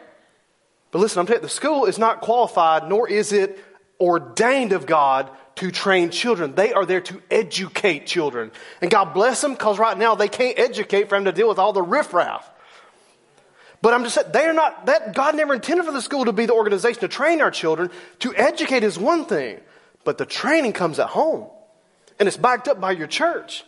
[0.91, 3.63] But listen, I'm telling you, the school is not qualified, nor is it
[4.01, 6.55] ordained of God to train children.
[6.55, 8.51] They are there to educate children.
[8.81, 11.59] And God bless them because right now they can't educate for them to deal with
[11.59, 12.51] all the riffraff.
[13.83, 16.47] But I'm just saying, they're not, that God never intended for the school to be
[16.47, 17.91] the organization to train our children.
[18.21, 19.61] To educate is one thing,
[20.03, 21.47] but the training comes at home.
[22.19, 23.63] And it's backed up by your church.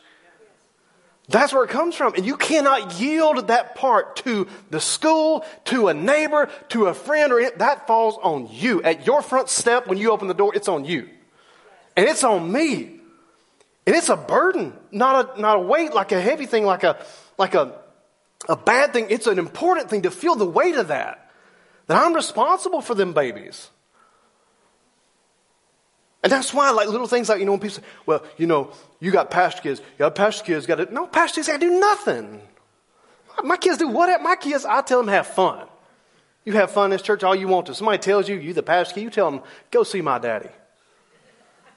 [1.29, 2.15] That's where it comes from.
[2.15, 7.35] And you cannot yield that part to the school, to a neighbor, to a friend,
[7.35, 8.83] or it, that falls on you.
[8.83, 11.11] At your front step, when you open the door, it's on you.
[11.97, 13.01] And it's on me.
[13.87, 17.05] And it's a burden, not a, not a weight, like a heavy thing, like a,
[17.37, 17.75] like a,
[18.49, 19.07] a bad thing.
[19.11, 21.31] It's an important thing to feel the weight of that.
[21.89, 23.69] That I'm responsible for them babies.
[26.23, 28.71] And that's why, like little things like, you know, when people say, well, you know,
[29.01, 31.81] you got pastor kids, you got pastor kids, got to, no, pastor kids to do
[31.81, 32.41] nothing.
[33.43, 34.23] My kids do what?
[34.23, 35.67] My kids, I tell them have fun.
[36.45, 37.75] You have fun in this church all you want to.
[37.75, 39.41] Somebody tells you, you the pastor, kid, you tell them,
[39.73, 40.49] go see my daddy.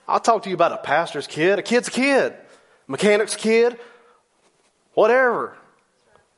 [0.08, 1.60] I'll talk to you about a pastor's kid.
[1.60, 2.36] A kid's a kid.
[2.88, 3.80] Mechanic's kid.
[4.94, 5.58] Whatever.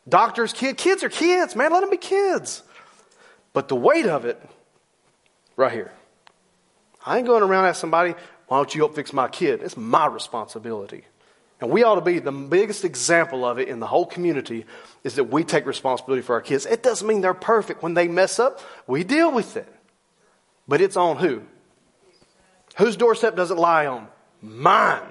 [0.08, 0.78] Doctor's kid.
[0.78, 1.72] Kids are kids, man.
[1.72, 2.64] Let them be kids.
[3.54, 4.42] But the weight of it,
[5.56, 5.92] right here.
[7.06, 8.16] I ain't going around asking somebody,
[8.48, 9.62] why don't you help fix my kid?
[9.62, 11.06] It's my responsibility.
[11.60, 14.66] And we ought to be the biggest example of it in the whole community
[15.04, 16.66] is that we take responsibility for our kids.
[16.66, 17.82] It doesn't mean they're perfect.
[17.82, 19.68] When they mess up, we deal with it.
[20.68, 21.42] But it's on who?
[22.78, 24.08] Whose doorstep does it lie on?
[24.42, 25.08] Mine.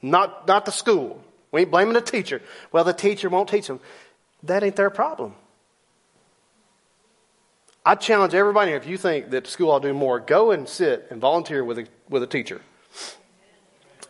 [0.00, 1.22] Not, not the school.
[1.50, 2.42] We ain't blaming the teacher.
[2.72, 3.80] Well, the teacher won't teach them.
[4.42, 5.34] That ain't their problem.
[7.84, 11.08] I challenge everybody, if you think that school ought to do more, go and sit
[11.10, 12.60] and volunteer with a, with a teacher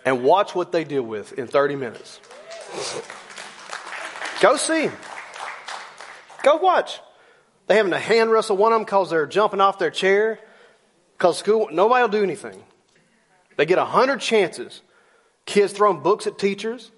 [0.05, 2.21] and watch what they deal with in 30 minutes.
[4.41, 4.97] Go see them.
[6.43, 7.01] Go watch.
[7.67, 10.39] They having a hand wrestle one of them because they're jumping off their chair.
[11.17, 12.63] Because school, nobody will do anything.
[13.57, 14.83] They get a hundred chances.
[15.45, 16.91] Kids throwing books at teachers,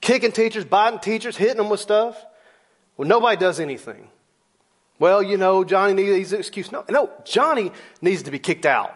[0.00, 2.24] kicking teachers, biting teachers, hitting them with stuff.
[2.96, 4.08] Well, nobody does anything.
[4.98, 6.70] Well, you know, Johnny needs an excuse.
[6.70, 8.94] No, no, Johnny needs to be kicked out.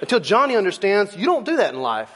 [0.00, 2.10] Until Johnny understands, you don't do that in life.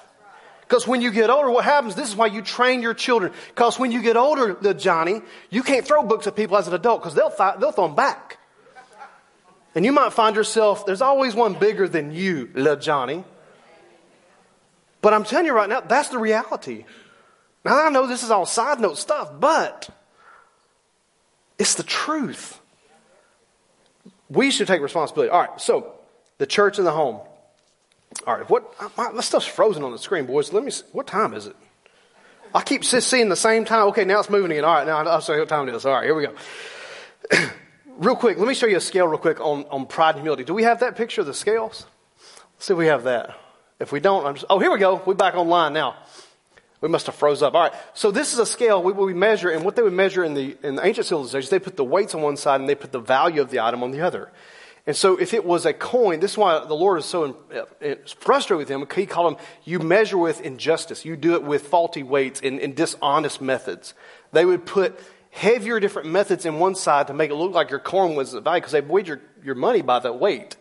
[0.61, 1.95] Because when you get older, what happens?
[1.95, 3.33] This is why you train your children.
[3.49, 6.75] Because when you get older, the Johnny, you can't throw books at people as an
[6.75, 8.39] adult because they'll, th- they'll throw them back.
[9.75, 13.25] And you might find yourself, there's always one bigger than you, little Johnny.
[15.03, 16.85] But I'm telling you right now, that's the reality.
[17.65, 19.89] Now, I know this is all side note stuff, but
[21.59, 22.59] it's the truth.
[24.29, 25.31] We should take responsibility.
[25.31, 25.93] All right, so
[26.39, 27.21] the church and the home.
[28.27, 28.75] All right, what?
[28.97, 30.53] My, my stuff's frozen on the screen, boys.
[30.53, 30.71] Let me.
[30.71, 31.57] See, what time is it?
[32.55, 33.89] I keep seeing the same time.
[33.89, 34.65] Okay, now it's moving again.
[34.65, 35.85] All right, now I'll show you what time it is.
[35.85, 36.35] All right, here we go.
[37.99, 40.45] real quick, let me show you a scale real quick on, on pride and humility.
[40.45, 41.87] Do we have that picture of the scales?
[42.55, 43.39] Let's see if we have that.
[43.81, 45.03] If we don't, just, oh, here we go.
[45.07, 45.97] We're back online now.
[46.83, 47.55] We must have froze up.
[47.55, 47.73] All right.
[47.95, 50.57] So this is a scale we, we measure, and what they would measure in the,
[50.63, 53.01] in the ancient civilizations, they put the weights on one side and they put the
[53.01, 54.31] value of the item on the other.
[54.87, 57.95] And so if it was a coin, this is why the Lord is so uh,
[58.07, 58.87] frustrated with him.
[58.95, 61.05] He called him, you measure with injustice.
[61.05, 63.95] You do it with faulty weights and, and dishonest methods.
[64.33, 64.99] They would put
[65.31, 68.41] heavier different methods in one side to make it look like your coin was the
[68.41, 70.57] value because they weighed your, your money by the weight.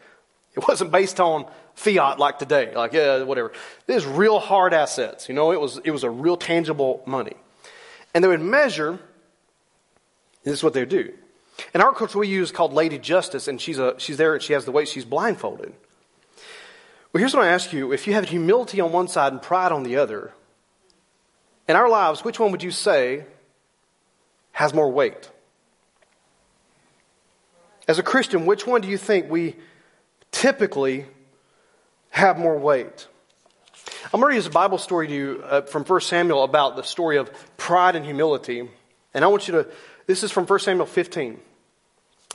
[0.56, 1.50] It wasn't based on
[1.80, 3.54] fiat like today, like yeah, whatever.
[3.86, 5.30] This is real hard assets.
[5.30, 7.36] You know, it was it was a real tangible money,
[8.14, 9.00] and they would measure.
[10.44, 11.14] This is what they would do.
[11.74, 14.54] In our culture, we use called Lady Justice, and she's, a, she's there and she
[14.54, 15.74] has the weight, she's blindfolded.
[17.12, 19.72] Well, here's what I ask you if you have humility on one side and pride
[19.72, 20.32] on the other,
[21.68, 23.26] in our lives, which one would you say
[24.54, 25.30] has more weight?
[27.88, 29.56] As a Christian, which one do you think we
[30.32, 31.06] typically
[32.10, 33.08] have more weight?
[34.14, 36.84] I'm going to use a Bible story to you uh, from 1 Samuel about the
[36.84, 38.70] story of pride and humility.
[39.14, 39.68] And I want you to,
[40.08, 41.40] this is from 1 Samuel 15.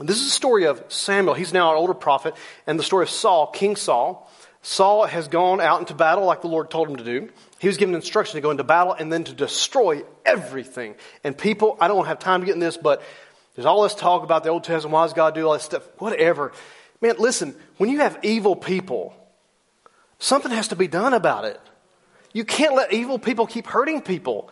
[0.01, 1.35] This is a story of Samuel.
[1.35, 2.35] He's now an older prophet,
[2.67, 4.29] and the story of Saul, King Saul.
[4.63, 7.29] Saul has gone out into battle like the Lord told him to do.
[7.59, 10.97] He was given instruction to go into battle and then to destroy everything.
[11.23, 13.03] And people, I don't have time to get in this, but
[13.55, 14.95] there's all this talk about the Old Testament.
[14.95, 15.87] Why does God do all this stuff?
[15.99, 16.53] Whatever.
[17.01, 19.15] Man, listen, when you have evil people,
[20.25, 21.61] something has to be done about it.
[22.33, 24.51] You can't let evil people keep hurting people.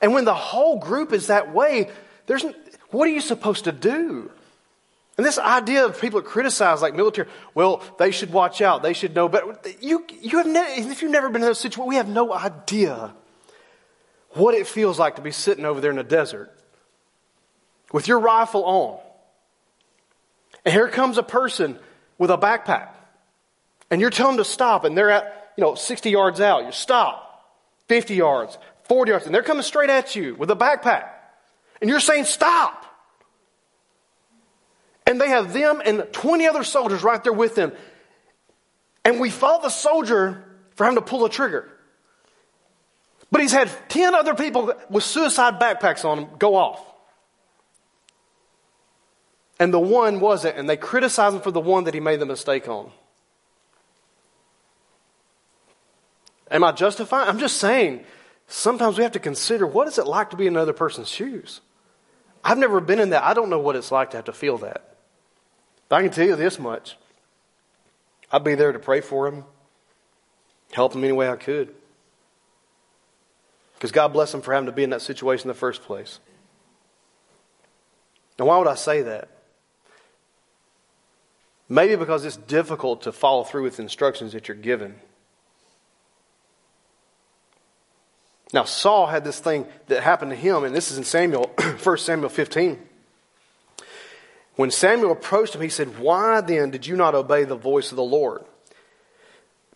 [0.00, 1.90] And when the whole group is that way,
[2.26, 2.44] there's,
[2.90, 4.30] what are you supposed to do?
[5.18, 9.14] And this idea of people criticize like military, well, they should watch out, they should
[9.14, 9.58] know better.
[9.80, 13.12] You, you have ne- if you've never been in those situations, we have no idea
[14.30, 16.56] what it feels like to be sitting over there in the desert
[17.92, 18.98] with your rifle on.
[20.64, 21.78] And here comes a person
[22.16, 22.90] with a backpack.
[23.90, 26.64] And you're telling them to stop, and they're at, you know, 60 yards out.
[26.64, 27.26] You stop.
[27.90, 31.08] 50 yards, 40 yards, and they're coming straight at you with a backpack.
[31.80, 32.86] And you're saying, stop.
[35.08, 37.72] And they have them and 20 other soldiers right there with them.
[39.04, 40.44] And we fault the soldier
[40.76, 41.68] for having to pull the trigger.
[43.32, 46.80] But he's had 10 other people with suicide backpacks on them go off.
[49.58, 52.26] And the one wasn't, and they criticize him for the one that he made the
[52.26, 52.92] mistake on.
[56.50, 57.28] Am I justifying?
[57.28, 58.04] I'm just saying,
[58.48, 61.60] sometimes we have to consider what is it like to be in another person's shoes?
[62.42, 63.22] I've never been in that.
[63.22, 64.96] I don't know what it's like to have to feel that.
[65.88, 66.96] But I can tell you this much
[68.32, 69.44] I'd be there to pray for him,
[70.72, 71.74] help him any way I could.
[73.74, 76.20] Because God bless him for having to be in that situation in the first place.
[78.38, 79.28] Now, why would I say that?
[81.68, 84.96] Maybe because it's difficult to follow through with instructions that you're given.
[88.52, 91.50] Now, Saul had this thing that happened to him, and this is in Samuel,
[91.82, 92.78] 1 Samuel 15.
[94.56, 97.96] When Samuel approached him, he said, Why then did you not obey the voice of
[97.96, 98.44] the Lord?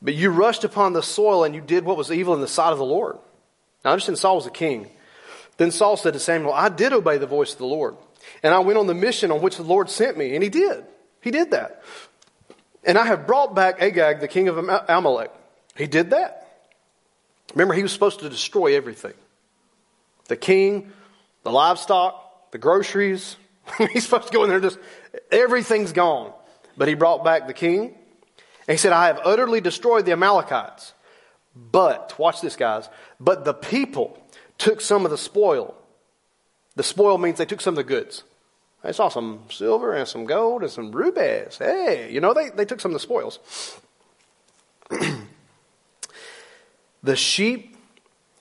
[0.02, 2.72] But you rushed upon the soil and you did what was evil in the sight
[2.72, 3.16] of the Lord.
[3.84, 4.90] Now, understand, Saul was a king.
[5.56, 7.96] Then Saul said to Samuel, I did obey the voice of the Lord,
[8.42, 10.34] and I went on the mission on which the Lord sent me.
[10.34, 10.84] And he did.
[11.20, 11.82] He did that.
[12.82, 15.30] And I have brought back Agag, the king of Amalek.
[15.76, 16.43] He did that.
[17.54, 19.14] Remember, he was supposed to destroy everything
[20.28, 20.90] the king,
[21.42, 23.36] the livestock, the groceries.
[23.92, 24.78] He's supposed to go in there and just,
[25.30, 26.32] everything's gone.
[26.76, 27.94] But he brought back the king.
[28.66, 30.94] And he said, I have utterly destroyed the Amalekites.
[31.54, 32.88] But, watch this, guys,
[33.20, 34.18] but the people
[34.58, 35.74] took some of the spoil.
[36.74, 38.24] The spoil means they took some of the goods.
[38.82, 41.58] They saw some silver and some gold and some rubies.
[41.58, 43.38] Hey, you know, they, they took some of the spoils.
[47.04, 47.76] the sheep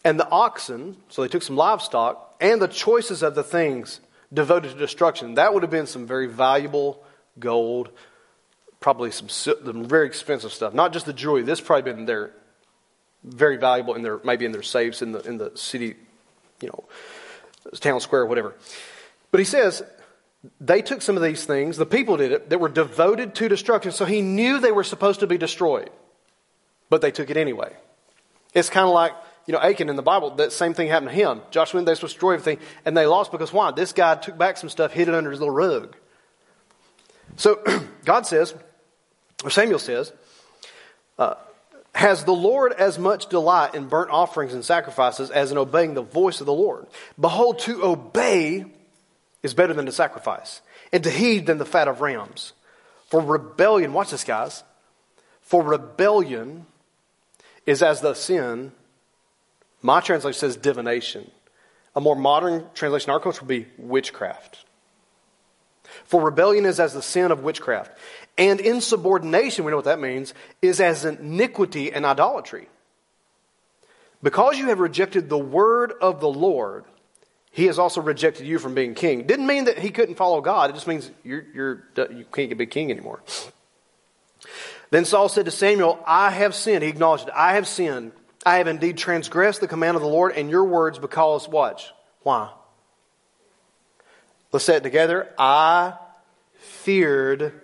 [0.03, 3.99] and the oxen, so they took some livestock, and the choices of the things
[4.33, 5.35] devoted to destruction.
[5.35, 7.03] That would have been some very valuable
[7.39, 7.89] gold,
[8.79, 10.73] probably some, some very expensive stuff.
[10.73, 11.43] Not just the jewelry.
[11.43, 12.31] This probably been their
[13.23, 15.95] very valuable in their maybe in their safes in the in the city,
[16.61, 16.83] you know,
[17.79, 18.55] town square, whatever.
[19.31, 19.83] But he says
[20.59, 21.77] they took some of these things.
[21.77, 23.91] The people did it that were devoted to destruction.
[23.93, 25.89] So he knew they were supposed to be destroyed,
[26.89, 27.73] but they took it anyway.
[28.53, 29.13] It's kind of like,
[29.45, 31.41] you know, Achan in the Bible, that same thing happened to him.
[31.51, 33.71] Joshua went, they supposed to destroy everything, and they lost because why?
[33.71, 35.95] This guy took back some stuff, hid it under his little rug.
[37.35, 37.61] So
[38.05, 38.53] God says,
[39.43, 40.13] or Samuel says,
[41.17, 41.35] uh,
[41.95, 46.01] has the Lord as much delight in burnt offerings and sacrifices as in obeying the
[46.01, 46.87] voice of the Lord?
[47.19, 48.65] Behold, to obey
[49.43, 50.61] is better than to sacrifice,
[50.91, 52.53] and to heed than the fat of rams.
[53.09, 54.63] For rebellion, watch this, guys.
[55.41, 56.65] For rebellion
[57.65, 58.71] is as the sin,
[59.81, 61.29] my translation says divination.
[61.95, 64.65] A more modern translation, our culture would be witchcraft.
[66.05, 67.95] For rebellion is as the sin of witchcraft.
[68.37, 72.67] And insubordination, we know what that means, is as iniquity and idolatry.
[74.23, 76.85] Because you have rejected the word of the Lord,
[77.51, 79.27] he has also rejected you from being king.
[79.27, 80.71] Didn't mean that he couldn't follow God.
[80.71, 83.21] It just means you're, you're, you can't be king anymore.
[84.93, 86.83] Then Saul said to Samuel, I have sinned.
[86.83, 87.33] He acknowledged it.
[87.35, 88.11] I have sinned.
[88.45, 92.51] I have indeed transgressed the command of the Lord and your words because, watch, why?
[94.51, 95.33] Let's say it together.
[95.35, 95.93] I
[96.59, 97.59] feared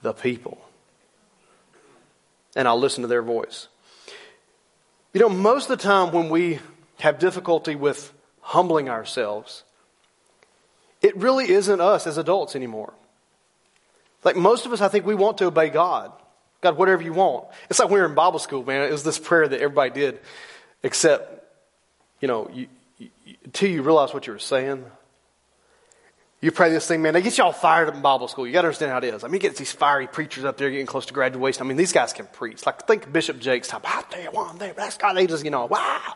[0.00, 0.56] the people.
[2.56, 3.68] And I listened to their voice.
[5.12, 6.58] You know, most of the time when we
[7.00, 9.62] have difficulty with humbling ourselves,
[11.02, 12.94] it really isn't us as adults anymore.
[14.24, 16.12] Like most of us, I think we want to obey God.
[16.60, 17.46] God, whatever you want.
[17.68, 18.82] It's like we were in Bible school, man.
[18.88, 20.18] It was this prayer that everybody did,
[20.82, 21.44] except,
[22.20, 23.10] you know, you, you,
[23.44, 24.84] until you realize what you were saying.
[26.40, 27.14] You pray this thing, man.
[27.14, 28.46] They get you all fired up in Bible school.
[28.46, 29.24] You got to understand how it is.
[29.24, 31.62] I mean, you these fiery preachers up there getting close to graduation.
[31.62, 32.66] I mean, these guys can preach.
[32.66, 33.80] Like, think Bishop Jakes time.
[33.84, 35.14] I tell you one day, that's God.
[35.14, 36.02] They just, you know, wow.
[36.04, 36.14] I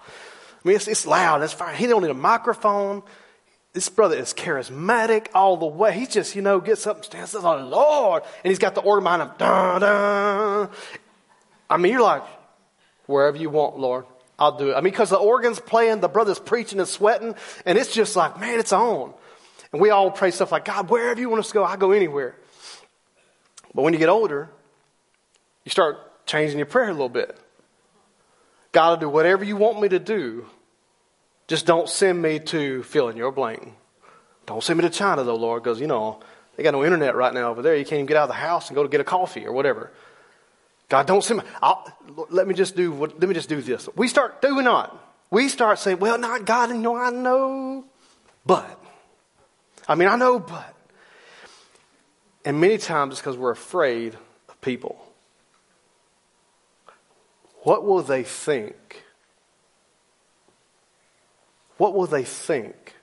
[0.64, 1.42] mean, it's, it's loud.
[1.42, 1.74] It's fire.
[1.74, 3.02] He don't need a microphone.
[3.74, 5.92] This brother is charismatic all the way.
[5.92, 8.22] He just, you know, gets up and stands, and says, Oh, Lord.
[8.42, 9.30] And he's got the organ behind him.
[9.38, 10.70] Dun, dun.
[11.70, 12.24] I mean, you're like,
[13.06, 14.06] wherever you want, Lord,
[14.38, 14.74] I'll do it.
[14.74, 17.34] I mean, because the organ's playing, the brother's preaching and sweating,
[17.66, 19.12] and it's just like, man, it's on.
[19.72, 21.92] And we all pray stuff like, God, wherever you want us to go, I'll go
[21.92, 22.36] anywhere.
[23.74, 24.48] But when you get older,
[25.64, 27.36] you start changing your prayer a little bit.
[28.72, 30.46] God I'll do whatever you want me to do
[31.48, 33.74] just don't send me to fill in your blank.
[34.46, 36.20] Don't send me to China, though, Lord, because, you know,
[36.56, 37.74] they got no internet right now over there.
[37.76, 39.52] You can't even get out of the house and go to get a coffee or
[39.52, 39.90] whatever.
[40.88, 41.46] God, don't send me.
[41.62, 41.86] I'll,
[42.30, 43.88] let me just do what, let me just do this.
[43.94, 44.96] We start, doing not?
[45.30, 47.84] We start saying, well, not God, you know, I know,
[48.46, 48.80] but.
[49.86, 50.74] I mean, I know, but.
[52.44, 54.16] And many times it's because we're afraid
[54.48, 54.98] of people.
[57.62, 59.02] What will they think
[61.78, 62.94] what will they think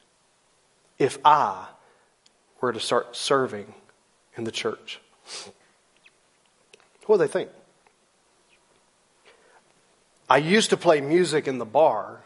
[0.99, 1.67] if I
[2.61, 3.73] were to start serving
[4.38, 4.99] in the church?
[7.05, 7.49] What will they think?
[10.30, 12.23] I used to play music in the bar.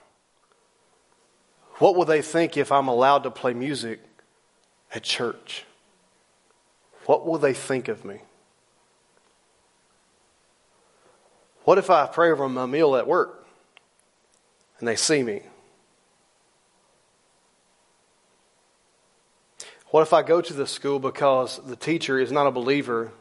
[1.75, 3.99] What will they think if I'm allowed to play music
[4.93, 5.65] at church?
[7.05, 8.21] What will they think of me?
[11.63, 13.45] What if I pray over my meal at work
[14.79, 15.41] and they see me?
[19.91, 23.11] What if I go to the school because the teacher is not a believer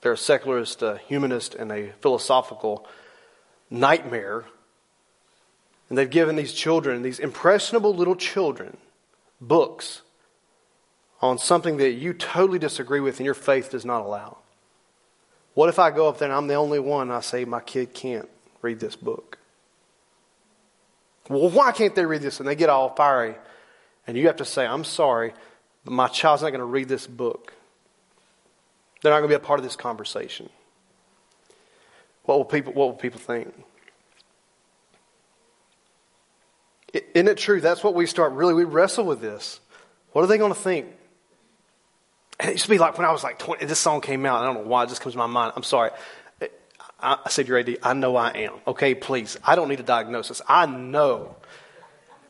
[0.00, 2.86] They're a secularist, a humanist, and a philosophical
[3.70, 4.44] nightmare.
[5.88, 8.76] And they've given these children, these impressionable little children,
[9.40, 10.02] books
[11.20, 14.38] on something that you totally disagree with and your faith does not allow.
[15.54, 17.92] What if I go up there and I'm the only one I say my kid
[17.92, 18.28] can't
[18.62, 19.38] read this book?
[21.28, 22.38] Well, why can't they read this?
[22.38, 23.34] And they get all fiery.
[24.06, 25.34] And you have to say, I'm sorry,
[25.84, 27.54] but my child's not going to read this book.
[29.02, 30.48] They're not going to be a part of this conversation.
[32.24, 33.54] What will people, what will people think?
[36.92, 37.60] Isn't it true?
[37.60, 39.60] That's what we start really, we wrestle with this.
[40.12, 40.86] What are they going to think?
[42.40, 44.42] And it used to be like when I was like 20, this song came out.
[44.42, 45.52] I don't know why, it just comes to my mind.
[45.56, 45.90] I'm sorry.
[47.00, 47.78] I, said, You're AD.
[47.82, 48.54] I know I am.
[48.66, 49.38] Okay, please.
[49.44, 50.42] I don't need a diagnosis.
[50.48, 51.36] I know.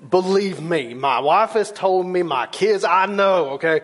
[0.07, 0.94] Believe me.
[0.94, 3.80] My wife has told me, my kids, I know, okay?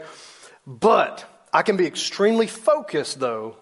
[0.66, 3.56] But I can be extremely focused, though.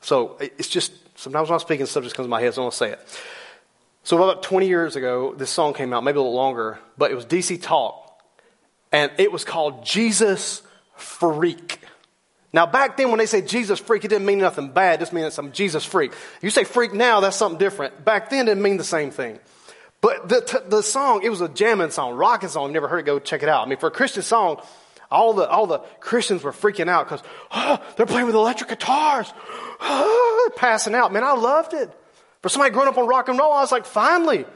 [0.00, 2.64] So it's just, sometimes when I'm speaking, stuff just comes to my head, so I
[2.64, 3.20] want to say it.
[4.02, 7.14] So about 20 years ago, this song came out, maybe a little longer, but it
[7.14, 8.06] was DC Talk.
[8.92, 10.62] And it was called Jesus
[10.96, 11.80] Freak.
[12.52, 14.94] Now, back then, when they say Jesus freak, it didn't mean nothing bad.
[14.94, 16.12] It just means I'm Jesus freak.
[16.42, 18.04] You say freak now, that's something different.
[18.04, 19.38] Back then, it didn't mean the same thing.
[20.00, 22.68] But the, the song, it was a jamming song, rocking song.
[22.68, 23.66] You never heard it, go check it out.
[23.66, 24.62] I mean, for a Christian song,
[25.10, 28.70] all the, all the Christians were freaking out because, oh, ah, they're playing with electric
[28.70, 29.32] guitars.
[29.80, 31.12] Oh, passing out.
[31.12, 31.90] Man, I loved it.
[32.42, 34.46] For somebody growing up on rock and roll, I was like, finally,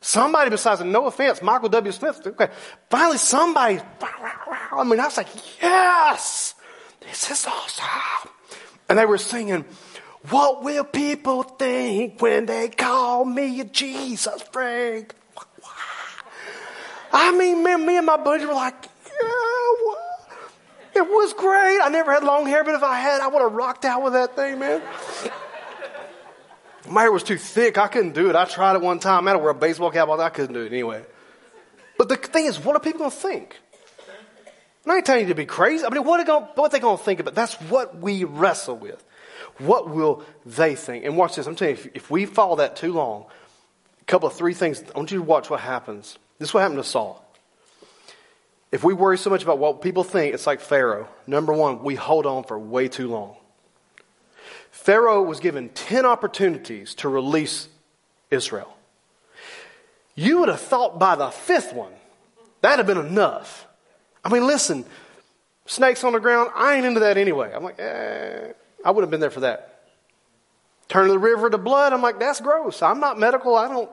[0.00, 1.92] somebody besides, no offense, Michael W.
[1.92, 2.48] Smith, okay,
[2.90, 5.28] finally somebody, I mean, I was like,
[5.60, 6.54] yes,
[7.00, 8.30] this is awesome.
[8.88, 9.64] And they were singing,
[10.30, 15.12] what will people think when they call me a Jesus freak?
[17.12, 18.74] I mean, me, me and my buddy were like,
[19.06, 19.94] yeah,
[20.94, 21.80] it was great.
[21.82, 24.14] I never had long hair, but if I had, I would have rocked out with
[24.14, 24.80] that thing, man.
[26.88, 27.78] My hair was too thick.
[27.78, 28.36] I couldn't do it.
[28.36, 29.26] I tried it one time.
[29.26, 30.08] I had to wear a baseball cap.
[30.08, 31.04] I couldn't do it anyway.
[31.98, 33.58] But the thing is, what are people going to think?
[34.86, 35.84] I'm telling you to be crazy.
[35.84, 37.34] I mean, what are, going, what are they going to think about?
[37.34, 39.02] That's what we wrestle with.
[39.58, 41.04] What will they think?
[41.04, 41.46] And watch this.
[41.46, 43.26] I'm telling you, if, if we follow that too long,
[44.00, 44.82] a couple of three things.
[44.94, 46.18] I want you to watch what happens.
[46.38, 47.24] This is what happened to Saul.
[48.72, 51.08] If we worry so much about what people think, it's like Pharaoh.
[51.26, 53.36] Number one, we hold on for way too long.
[54.70, 57.68] Pharaoh was given 10 opportunities to release
[58.30, 58.76] Israel.
[60.14, 61.92] You would have thought by the fifth one,
[62.62, 63.66] that'd have been enough.
[64.24, 64.84] I mean, listen,
[65.66, 67.52] snakes on the ground, I ain't into that anyway.
[67.54, 68.52] I'm like, eh,
[68.84, 69.68] I would have been there for that.
[70.88, 72.82] Turn the river to blood, I'm like, that's gross.
[72.82, 73.54] I'm not medical.
[73.56, 73.90] I don't,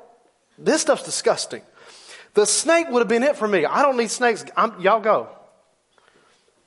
[0.57, 1.61] this stuff's disgusting.
[2.33, 3.65] The snake would have been it for me.
[3.65, 4.45] I don't need snakes.
[4.55, 5.29] I'm, y'all go.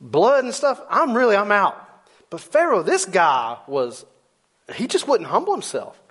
[0.01, 1.79] Blood and stuff, I'm really, I'm out.
[2.31, 4.05] But Pharaoh, this guy was,
[4.75, 6.01] he just wouldn't humble himself.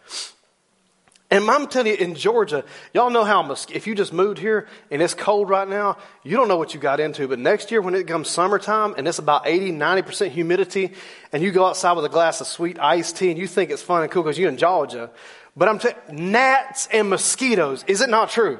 [1.32, 5.02] And I'm telling you, in Georgia, y'all know how if you just moved here and
[5.02, 7.26] it's cold right now, you don't know what you got into.
[7.30, 10.94] But next year, when it comes summertime and it's about 80, 90% humidity,
[11.32, 13.82] and you go outside with a glass of sweet iced tea and you think it's
[13.82, 15.10] fun and cool because you're in Georgia.
[15.56, 17.86] But I'm telling gnats and mosquitoes.
[17.88, 18.60] Is it not true?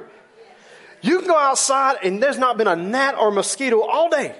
[1.02, 4.34] You can go outside and there's not been a gnat or mosquito all day.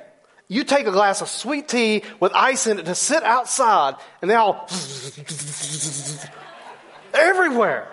[0.49, 4.31] You take a glass of sweet tea with ice in it to sit outside, and
[4.31, 4.69] they all
[7.15, 7.89] everywhere.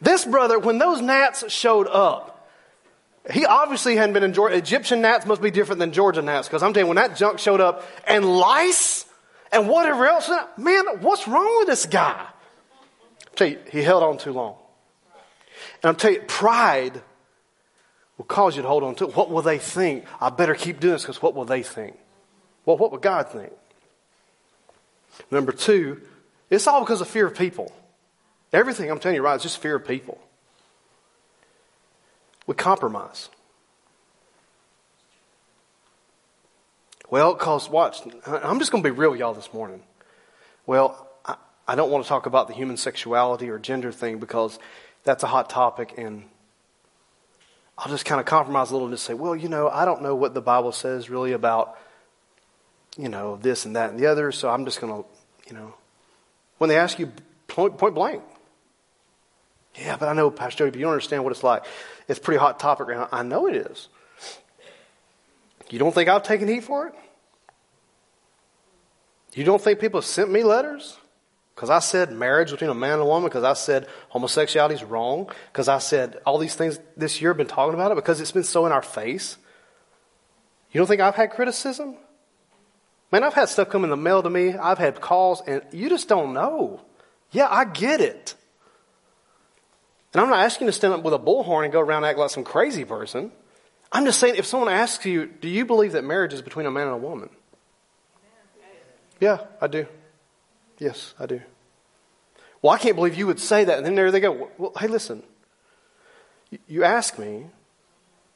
[0.00, 2.34] This brother, when those gnats showed up,
[3.30, 4.56] he obviously hadn't been in Georgia.
[4.56, 7.38] Egyptian gnats must be different than Georgia gnats, because I'm telling you, when that junk
[7.38, 9.04] showed up, and lice,
[9.52, 12.26] and whatever else, man, what's wrong with this guy?
[12.26, 14.56] i tell you, he held on too long.
[15.82, 17.00] And I'm telling you, pride
[18.16, 19.16] will cause you to hold on to it.
[19.16, 20.04] What will they think?
[20.20, 21.96] I better keep doing this because what will they think?
[22.64, 23.52] Well, what would God think?
[25.30, 26.00] Number two,
[26.50, 27.72] it's all because of fear of people.
[28.52, 30.18] Everything I'm telling you right is just fear of people.
[32.46, 33.28] We compromise.
[37.10, 39.82] Well, because watch, I'm just going to be real y'all this morning.
[40.66, 41.36] Well, I,
[41.66, 44.58] I don't want to talk about the human sexuality or gender thing because
[45.04, 46.24] that's a hot topic and
[47.78, 50.02] I'll just kind of compromise a little and just say, well, you know, I don't
[50.02, 51.78] know what the Bible says really about,
[52.96, 55.08] you know, this and that and the other, so I'm just going to,
[55.46, 55.74] you know,
[56.58, 57.12] when they ask you
[57.46, 58.22] point, point blank,
[59.74, 61.64] yeah, but I know, Pastor Jody, but you don't understand what it's like.
[62.08, 63.08] It's a pretty hot topic right now.
[63.12, 63.88] I know it is.
[65.70, 66.94] You don't think I've taken heat for it?
[69.34, 70.96] You don't think people have sent me letters?
[71.54, 74.84] Because I said marriage between a man and a woman, because I said homosexuality is
[74.84, 78.20] wrong, because I said all these things this year, I've been talking about it, because
[78.20, 79.36] it's been so in our face.
[80.72, 81.96] You don't think I've had criticism?
[83.10, 84.54] Man, I've had stuff come in the mail to me.
[84.54, 86.80] I've had calls, and you just don't know.
[87.30, 88.34] Yeah, I get it.
[90.12, 92.06] And I'm not asking you to stand up with a bullhorn and go around and
[92.06, 93.30] act like some crazy person.
[93.92, 96.70] I'm just saying, if someone asks you, do you believe that marriage is between a
[96.70, 97.30] man and a woman?
[99.20, 99.86] Yeah, I do.
[100.78, 101.40] Yes, I do.
[102.62, 103.76] Well, I can't believe you would say that.
[103.76, 104.50] And then there they go.
[104.58, 105.22] Well, hey, listen.
[106.66, 107.46] You ask me,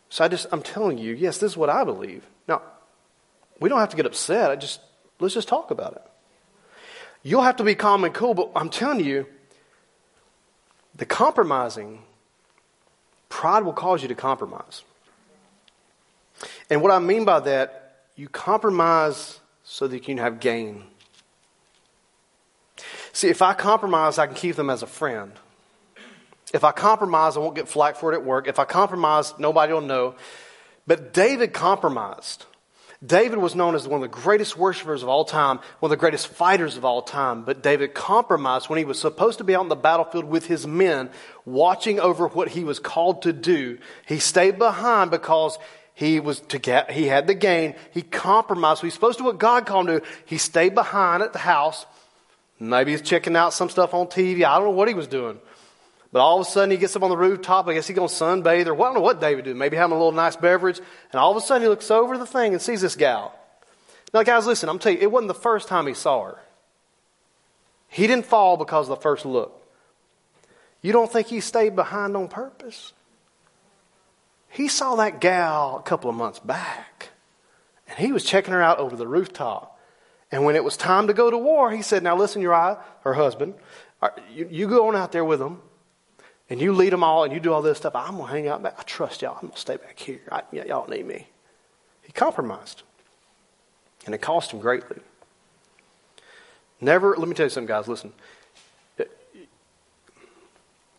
[0.08, 2.26] so I just, I'm telling you, yes, this is what I believe.
[2.46, 2.62] Now,
[3.60, 4.50] we don't have to get upset.
[4.50, 4.80] I just,
[5.20, 6.02] let's just talk about it.
[7.22, 9.26] You'll have to be calm and cool, but I'm telling you,
[10.94, 12.02] the compromising,
[13.28, 14.82] pride will cause you to compromise.
[16.68, 20.84] And what I mean by that, you compromise so that you can have gain.
[23.12, 25.32] See, if I compromise, I can keep them as a friend.
[26.52, 28.48] If I compromise, I won't get flack for it at work.
[28.48, 30.14] If I compromise, nobody will know.
[30.86, 32.46] But David compromised.
[33.04, 35.96] David was known as one of the greatest worshipers of all time, one of the
[35.96, 37.42] greatest fighters of all time.
[37.42, 40.66] But David compromised when he was supposed to be out on the battlefield with his
[40.66, 41.10] men,
[41.44, 43.78] watching over what he was called to do.
[44.06, 45.58] He stayed behind because
[45.94, 47.74] he was to get, he had the gain.
[47.90, 48.82] He compromised.
[48.82, 50.12] He's supposed to do what God called him to do.
[50.24, 51.86] He stayed behind at the house.
[52.60, 54.44] Maybe he's checking out some stuff on TV.
[54.44, 55.40] I don't know what he was doing.
[56.12, 57.66] But all of a sudden he gets up on the rooftop.
[57.66, 59.56] I guess he's going to sunbathe or well, I don't know what David did.
[59.56, 60.78] Maybe having a little nice beverage.
[61.10, 63.34] And all of a sudden he looks over the thing and sees this gal.
[64.12, 66.38] Now, guys, listen, I'm telling you, it wasn't the first time he saw her.
[67.88, 69.58] He didn't fall because of the first look.
[70.82, 72.92] You don't think he stayed behind on purpose?
[74.50, 77.08] He saw that gal a couple of months back.
[77.88, 79.78] And he was checking her out over the rooftop.
[80.30, 83.14] And when it was time to go to war, he said, Now listen, Uriah, her
[83.14, 83.54] husband,
[84.34, 85.62] you, you go on out there with them
[86.52, 88.46] and you lead them all and you do all this stuff, I'm going to hang
[88.46, 88.74] out back.
[88.78, 89.36] I trust y'all.
[89.36, 90.20] I'm going to stay back here.
[90.30, 91.26] I, y'all need me.
[92.02, 92.82] He compromised.
[94.04, 94.98] And it cost him greatly.
[96.78, 98.12] Never, let me tell you something, guys, listen.
[99.00, 99.04] Uh,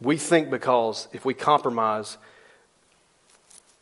[0.02, 2.18] we think because if we compromise,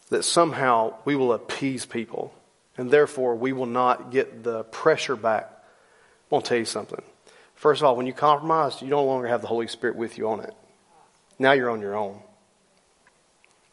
[0.10, 2.34] that somehow we will appease people
[2.78, 5.50] and therefore we will not get the pressure back.
[5.50, 7.02] I want to tell you something.
[7.56, 10.28] First of all, when you compromise, you no longer have the Holy Spirit with you
[10.28, 10.54] on it.
[11.42, 12.22] Now you're on your own.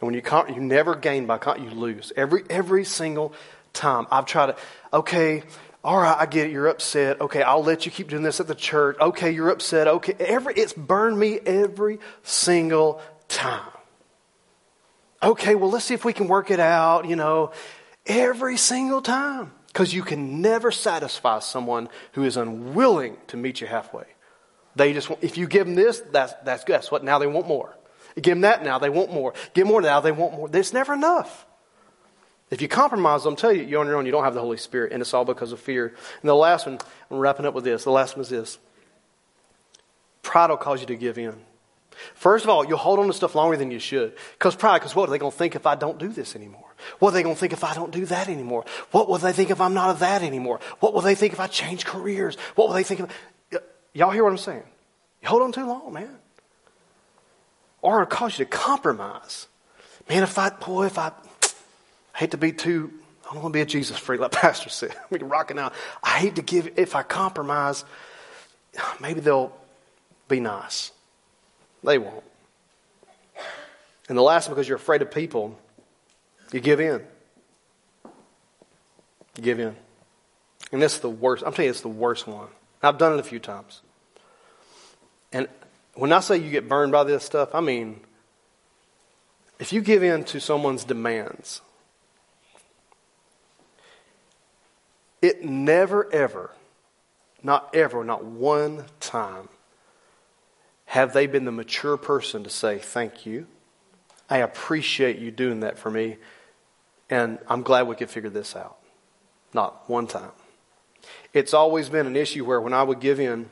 [0.01, 3.35] And when you con- you never gain by con- you lose every every single
[3.75, 4.07] time.
[4.11, 4.57] I've tried to.
[4.93, 5.43] Okay,
[5.85, 6.53] all right, I get it.
[6.53, 7.21] You're upset.
[7.21, 8.97] Okay, I'll let you keep doing this at the church.
[8.99, 9.87] Okay, you're upset.
[9.87, 13.71] Okay, every it's burned me every single time.
[15.23, 17.07] Okay, well let's see if we can work it out.
[17.07, 17.53] You know,
[18.07, 23.67] every single time because you can never satisfy someone who is unwilling to meet you
[23.67, 24.07] halfway.
[24.79, 26.75] They just want, if you give them this, that's, that's good.
[26.75, 27.77] That's what now they want more.
[28.15, 29.35] Give them that now, they want more.
[29.53, 30.49] Give more now, they want more.
[30.53, 31.47] It's never enough.
[32.51, 34.07] If you compromise, I'm telling you, you're on your own.
[34.07, 35.89] You don't have the Holy Spirit, and it's all because of fear.
[36.23, 36.79] And the last one,
[37.11, 37.85] I'm wrapping up with this.
[37.85, 38.59] The last one is this
[40.23, 41.35] pride will cause you to give in.
[42.15, 44.15] First of all, you'll hold on to stuff longer than you should.
[44.35, 46.75] Because pride, because what are they going to think if I don't do this anymore?
[47.01, 48.65] What are they going to think if I don't do that anymore?
[48.93, 50.61] What will they think if I'm not of that anymore?
[50.79, 52.37] What will they think if I change careers?
[52.55, 53.11] What will they think of?
[53.93, 54.65] Y'all hear what I'm saying?
[55.23, 56.17] You hold on too long, man.
[57.83, 59.47] Or it'll cause you to compromise.
[60.09, 62.93] Man, if I, boy, if I, I hate to be too,
[63.29, 64.95] I don't want to be a Jesus freak, like Pastor said.
[65.11, 65.73] We can rock it now.
[66.03, 67.85] I hate to give, if I compromise,
[69.01, 69.53] maybe they'll
[70.29, 70.93] be nice.
[71.85, 72.25] They won't.
[74.09, 75.59] And the last one, because you're afraid of people,
[76.53, 77.03] you give in.
[79.37, 79.77] You give in.
[80.73, 81.45] And this is the worst.
[81.45, 82.49] I'm telling you, it's the worst one.
[82.83, 83.83] I've done it a few times.
[85.33, 85.49] And
[85.95, 88.01] when I say you get burned by this stuff, I mean,
[89.59, 91.61] if you give in to someone's demands,
[95.21, 96.53] it never, ever,
[97.43, 99.49] not ever, not one time,
[100.87, 103.47] have they been the mature person to say, Thank you.
[104.31, 106.19] I appreciate you doing that for me.
[107.11, 108.77] And I'm glad we could figure this out.
[109.55, 110.33] Not one time.
[111.33, 113.49] It's always been an issue where when I would give in,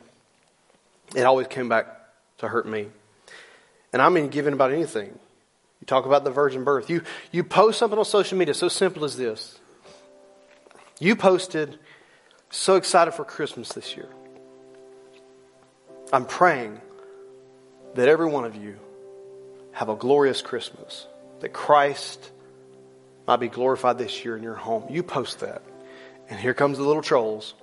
[1.14, 1.87] it always came back
[2.39, 2.89] to hurt me.
[3.93, 5.18] And I mean giving about anything.
[5.81, 6.91] You talk about the virgin birth.
[6.91, 7.03] You,
[7.33, 9.59] you post something on social media so simple as this.
[10.99, 11.79] You posted,
[12.51, 14.09] so excited for Christmas this year.
[16.12, 16.81] I'm praying
[17.95, 18.77] that every one of you
[19.72, 21.07] have a glorious Christmas,
[21.41, 22.31] that Christ
[23.27, 24.85] might be glorified this year in your home.
[24.89, 25.62] You post that.
[26.29, 27.55] And here comes the little trolls.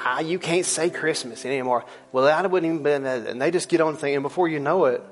[0.00, 1.84] Ah, you can't say Christmas anymore.
[2.12, 3.26] Well, that wouldn't even been that.
[3.26, 4.14] And they just get on thing.
[4.14, 5.02] And before you know it,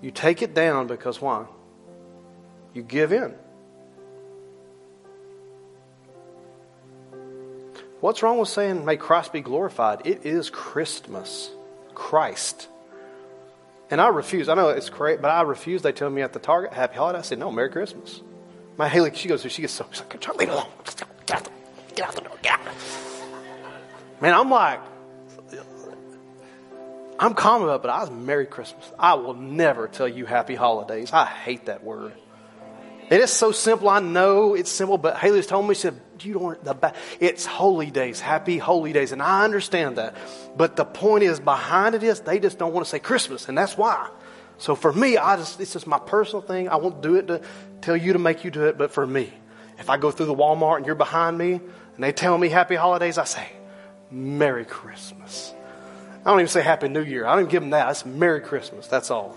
[0.00, 1.46] you take it down because why?
[2.74, 3.34] You give in.
[8.00, 10.02] What's wrong with saying, may Christ be glorified?
[10.04, 11.50] It is Christmas.
[11.94, 12.68] Christ.
[13.90, 14.48] And I refuse.
[14.48, 15.82] I know it's great, but I refuse.
[15.82, 17.18] They tell me at the Target, Happy Holiday.
[17.18, 18.20] I said, No, Merry Christmas.
[18.76, 20.66] My Haley, she goes, she gets so, she's like, leave it alone.
[21.26, 21.56] Get out, the, door.
[21.96, 22.38] get out the door.
[22.42, 23.07] Get out.
[24.20, 24.80] Man, I'm like,
[27.18, 28.90] I'm calm about it, but I was Merry Christmas.
[28.98, 31.12] I will never tell you Happy Holidays.
[31.12, 32.12] I hate that word.
[33.10, 33.88] It is so simple.
[33.88, 37.90] I know it's simple, but Haley's told me, she said, you don't, the, it's holy
[37.90, 39.12] days, happy holy days.
[39.12, 40.16] And I understand that.
[40.56, 43.48] But the point is behind it is they just don't want to say Christmas.
[43.48, 44.10] And that's why.
[44.58, 46.68] So for me, I just, it's just my personal thing.
[46.68, 47.40] I won't do it to
[47.80, 48.76] tell you to make you do it.
[48.76, 49.32] But for me,
[49.78, 52.74] if I go through the Walmart and you're behind me and they tell me happy
[52.74, 53.48] holidays, I say,
[54.10, 55.52] Merry Christmas.
[56.24, 57.26] I don't even say Happy New Year.
[57.26, 57.90] I don't even give them that.
[57.90, 58.86] It's Merry Christmas.
[58.86, 59.36] That's all.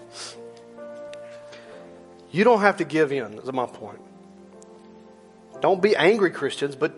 [2.31, 3.99] You don't have to give in, is my point.
[5.59, 6.93] Don't be angry Christians, but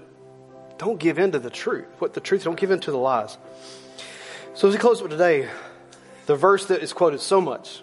[0.78, 1.86] don't give in to the truth.
[2.00, 3.38] What the truth, don't give in to the lies.
[4.54, 5.50] So as we close with today,
[6.28, 7.82] the verse that is quoted so much,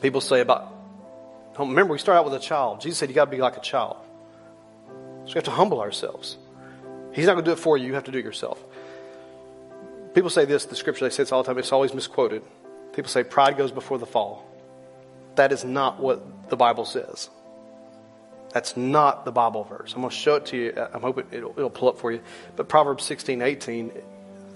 [0.00, 0.72] people say about,
[1.58, 2.80] remember we start out with a child.
[2.80, 3.96] Jesus said you got to be like a child.
[5.24, 6.36] So we have to humble ourselves.
[7.16, 7.86] He's not going to do it for you.
[7.86, 8.62] You have to do it yourself.
[10.12, 11.56] People say this, the scripture, they say this all the time.
[11.56, 12.42] It's always misquoted.
[12.92, 14.46] People say pride goes before the fall.
[15.36, 17.30] That is not what the Bible says.
[18.52, 19.94] That's not the Bible verse.
[19.94, 20.74] I'm going to show it to you.
[20.92, 22.20] I'm hoping it'll, it'll pull up for you.
[22.54, 23.92] But Proverbs 16, 18,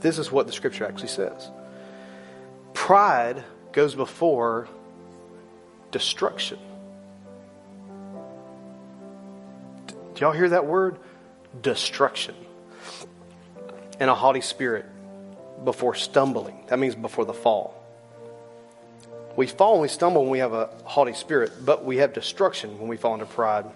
[0.01, 1.51] this is what the scripture actually says.
[2.75, 3.43] Pride
[3.73, 4.69] goes before
[5.93, 6.59] destruction.
[9.87, 10.99] Do y'all hear that word?
[11.63, 12.35] Destruction.
[14.01, 14.87] And a haughty spirit
[15.65, 16.65] before stumbling.
[16.69, 17.77] That means before the fall.
[19.37, 22.79] We fall and we stumble when we have a haughty spirit, but we have destruction
[22.79, 23.67] when we fall into pride.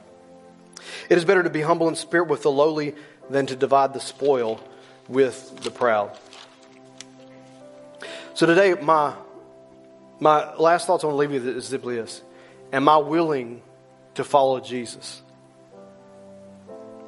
[1.09, 2.95] It is better to be humble in spirit with the lowly
[3.31, 4.61] than to divide the spoil
[5.09, 6.17] with the proud.
[8.35, 9.15] So today, my,
[10.19, 12.23] my last thoughts I want to leave you with is simply this.
[12.73, 13.63] Am I willing
[14.17, 15.23] to follow Jesus?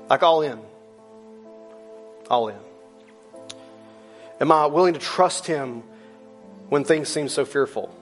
[0.08, 0.60] Like all in.
[2.30, 2.65] All in.
[4.40, 5.82] Am I willing to trust Him
[6.68, 7.94] when things seem so fearful?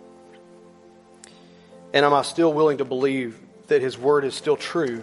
[1.93, 5.03] And am I still willing to believe that His Word is still true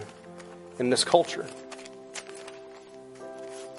[0.78, 1.48] in this culture?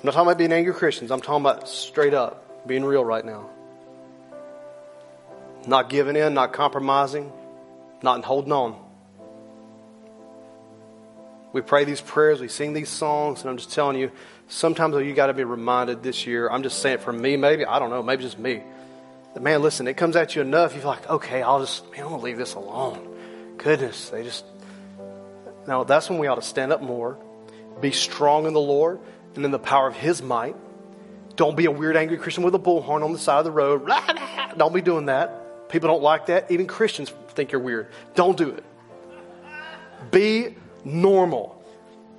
[0.03, 1.11] I'm not talking about being angry Christians.
[1.11, 3.51] I'm talking about straight up being real right now.
[5.67, 7.31] Not giving in, not compromising,
[8.03, 8.77] not holding on.
[11.53, 14.11] We pray these prayers, we sing these songs, and I'm just telling you,
[14.53, 16.49] sometimes you got to be reminded this year.
[16.49, 18.63] I'm just saying for me, maybe, I don't know, maybe just me.
[19.35, 22.09] That man, listen, it comes at you enough, you're like, okay, I'll just, man, I'm
[22.09, 23.55] going to leave this alone.
[23.57, 24.45] Goodness, they just.
[25.67, 27.19] Now, that's when we ought to stand up more,
[27.81, 29.01] be strong in the Lord
[29.35, 30.57] and in the power of His might.
[31.37, 33.91] Don't be a weird, angry Christian with a bullhorn on the side of the road.
[34.59, 35.71] Don't be doing that.
[35.71, 36.51] People don't like that.
[36.51, 37.89] Even Christians think you're weird.
[38.15, 38.63] Don't do it.
[40.11, 41.65] Be normal,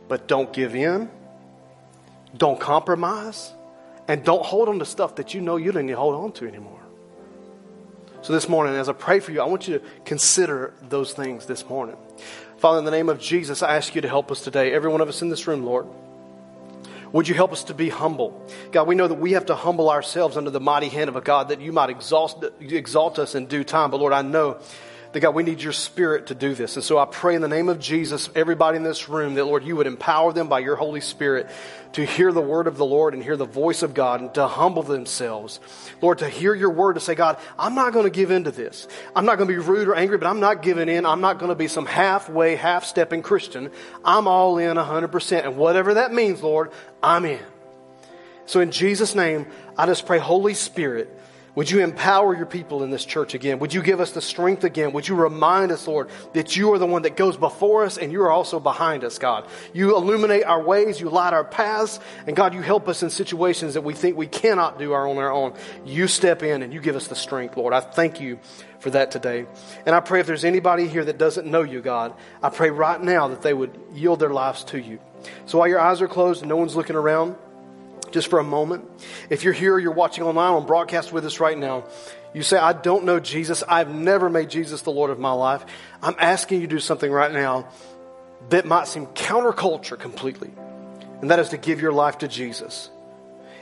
[0.07, 1.11] but don't give in
[2.36, 3.53] don't compromise.
[4.07, 6.34] And don't hold on to stuff that you know you don't need to hold on
[6.34, 6.81] to anymore.
[8.21, 11.45] So this morning, as I pray for you, I want you to consider those things
[11.45, 11.97] this morning.
[12.57, 14.73] Father, in the name of Jesus, I ask you to help us today.
[14.73, 15.88] Every one of us in this room, Lord.
[17.11, 18.45] Would you help us to be humble?
[18.71, 21.21] God, we know that we have to humble ourselves under the mighty hand of a
[21.21, 23.91] God that you might exalt, exalt us in due time.
[23.91, 24.57] But Lord, I know
[25.14, 26.76] that God, we need your spirit to do this.
[26.76, 29.64] And so I pray in the name of Jesus, everybody in this room, that Lord,
[29.64, 31.49] you would empower them by your Holy Spirit
[31.93, 34.47] to hear the word of the Lord and hear the voice of God and to
[34.47, 35.59] humble themselves.
[36.01, 38.51] Lord, to hear your word, to say, God, I'm not going to give in to
[38.51, 38.88] this.
[39.16, 41.05] I'm not going to be rude or angry, but I'm not giving in.
[41.05, 43.70] I'm not going to be some halfway, half stepping Christian.
[44.03, 45.45] I'm all in 100%.
[45.45, 46.72] And whatever that means, Lord,
[47.03, 47.39] I'm in.
[48.47, 49.45] So in Jesus' name,
[49.78, 51.20] I just pray, Holy Spirit,
[51.55, 53.59] would you empower your people in this church again?
[53.59, 54.91] Would you give us the strength again?
[54.93, 58.11] Would you remind us, Lord, that you are the one that goes before us and
[58.11, 59.47] you are also behind us, God?
[59.71, 63.75] You illuminate our ways, you light our paths, and God, you help us in situations
[63.75, 65.53] that we think we cannot do on our own.
[65.85, 67.73] You step in and you give us the strength, Lord.
[67.73, 68.39] I thank you
[68.79, 69.45] for that today.
[69.85, 73.01] And I pray if there's anybody here that doesn't know you, God, I pray right
[73.01, 74.99] now that they would yield their lives to you.
[75.45, 77.37] So while your eyes are closed and no one's looking around,
[78.14, 78.86] just for a moment.
[79.30, 81.86] If you're here, you're watching online on broadcast with us right now,
[82.34, 83.64] you say, I don't know Jesus.
[83.68, 85.66] I've never made Jesus the Lord of my life.
[86.01, 87.68] I'm asking you to do something right now
[88.49, 90.51] that might seem counterculture completely,
[91.22, 92.89] and that is to give your life to Jesus.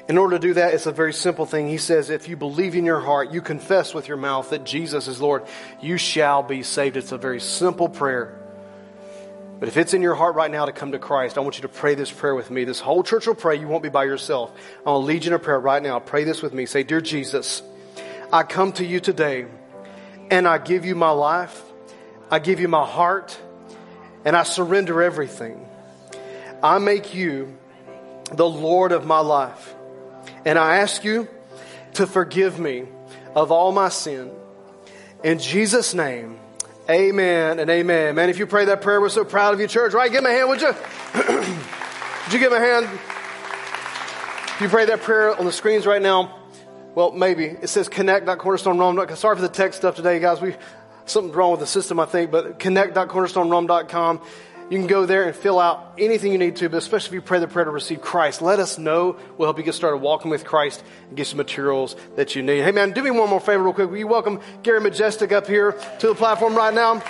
[0.09, 1.69] In order to do that, it's a very simple thing.
[1.69, 5.07] He says, if you believe in your heart, you confess with your mouth that Jesus
[5.07, 5.43] is Lord,
[5.79, 6.97] you shall be saved.
[6.97, 8.40] It's a very simple prayer.
[9.61, 11.61] But if it's in your heart right now to come to Christ, I want you
[11.61, 12.63] to pray this prayer with me.
[12.63, 13.59] This whole church will pray.
[13.59, 14.51] You won't be by yourself.
[14.83, 15.99] I want to lead you in a prayer right now.
[15.99, 16.65] Pray this with me.
[16.65, 17.61] Say, Dear Jesus,
[18.33, 19.45] I come to you today
[20.31, 21.61] and I give you my life.
[22.31, 23.39] I give you my heart
[24.25, 25.63] and I surrender everything.
[26.63, 27.55] I make you
[28.33, 29.75] the Lord of my life.
[30.43, 31.27] And I ask you
[31.93, 32.85] to forgive me
[33.35, 34.31] of all my sin.
[35.23, 36.39] In Jesus' name,
[36.89, 38.15] amen and amen.
[38.15, 39.93] Man, if you pray that prayer, we're so proud of you, church.
[39.93, 40.11] Right?
[40.11, 40.67] Give me a hand, would you?
[41.15, 42.85] would you give me a hand?
[42.85, 46.37] If you pray that prayer on the screens right now,
[46.93, 47.45] well, maybe.
[47.45, 49.15] It says connect.cornerstonerome.com.
[49.15, 50.41] Sorry for the tech stuff today, guys.
[50.41, 50.55] We
[51.05, 54.21] Something's wrong with the system, I think, but connect.cornerstonerome.com.
[54.71, 57.21] You can go there and fill out anything you need to, but especially if you
[57.21, 59.17] pray the prayer to receive Christ, let us know.
[59.37, 62.63] We'll help you get started walking with Christ and get some materials that you need.
[62.63, 63.89] Hey, man, do me one more favor, real quick.
[63.89, 67.01] Will you welcome Gary Majestic up here to the platform right now?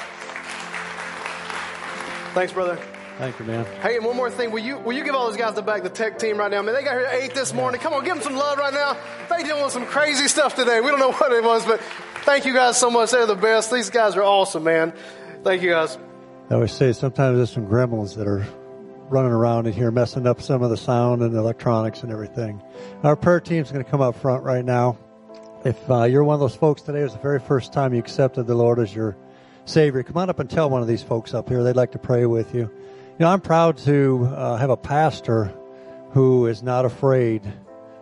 [2.33, 2.79] Thanks, brother.
[3.19, 3.67] Thank you, man.
[3.83, 4.49] Hey, and one more thing.
[4.49, 6.63] Will you will you give all those guys the back, the tech team right now?
[6.63, 7.79] Man, they got here at 8 this morning.
[7.79, 8.97] Come on, give them some love right now.
[9.29, 10.81] They dealing with some crazy stuff today.
[10.81, 11.79] We don't know what it was, but
[12.23, 13.11] thank you guys so much.
[13.11, 13.71] They're the best.
[13.71, 14.93] These guys are awesome, man.
[15.43, 15.99] Thank you guys.
[16.51, 18.45] I always say sometimes there's some gremlins that are
[19.07, 22.61] running around in here messing up some of the sound and electronics and everything.
[23.03, 24.97] Our prayer team's going to come up front right now.
[25.63, 28.47] If uh, you're one of those folks today, it's the very first time you accepted
[28.47, 29.15] the Lord as your
[29.63, 31.63] Savior, come on up and tell one of these folks up here.
[31.63, 32.63] They'd like to pray with you.
[32.63, 35.53] You know, I'm proud to uh, have a pastor
[36.11, 37.43] who is not afraid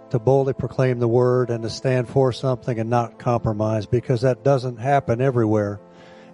[0.10, 4.44] to boldly proclaim the word and to stand for something and not compromise because that
[4.44, 5.80] doesn't happen everywhere.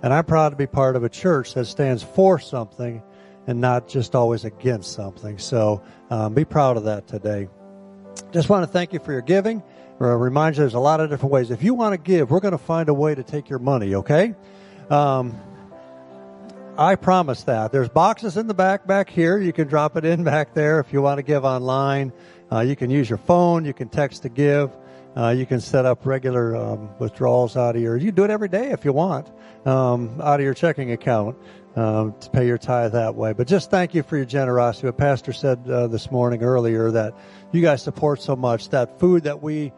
[0.05, 3.01] And I'm proud to be part of a church that stands for something
[3.47, 5.39] and not just always against something.
[5.39, 5.81] So
[6.11, 7.47] um, be proud of that today.
[8.31, 9.63] Just want to thank you for your giving.
[9.97, 11.49] Remind you there's a lot of different ways.
[11.49, 13.95] If you want to give, we're going to find a way to take your money,
[13.95, 14.35] okay?
[14.91, 15.35] Um,
[16.77, 17.71] I promise that.
[17.71, 19.39] There's boxes in the back back here.
[19.39, 22.13] You can drop it in back there if you want to give online.
[22.51, 23.65] Uh, you can use your phone.
[23.65, 24.69] You can text to give.
[25.15, 27.95] Uh, you can set up regular um, withdrawals out of your.
[27.95, 29.31] You do it every day if you want,
[29.65, 31.37] um, out of your checking account
[31.75, 33.33] um, to pay your tithe that way.
[33.33, 34.87] But just thank you for your generosity.
[34.87, 37.13] What Pastor said uh, this morning earlier that
[37.51, 38.69] you guys support so much.
[38.69, 39.71] That food that we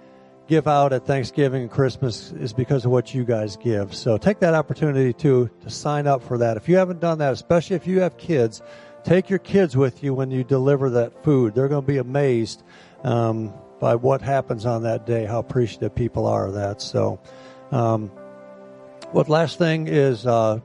[0.48, 3.94] give out at Thanksgiving and Christmas is because of what you guys give.
[3.94, 6.58] So take that opportunity to to sign up for that.
[6.58, 8.62] If you haven't done that, especially if you have kids,
[9.04, 11.54] take your kids with you when you deliver that food.
[11.54, 12.64] They're going to be amazed.
[13.04, 16.82] Um, by what happens on that day, how appreciative people are of that.
[16.82, 17.20] So,
[17.72, 18.12] um,
[19.12, 20.60] what last thing is uh,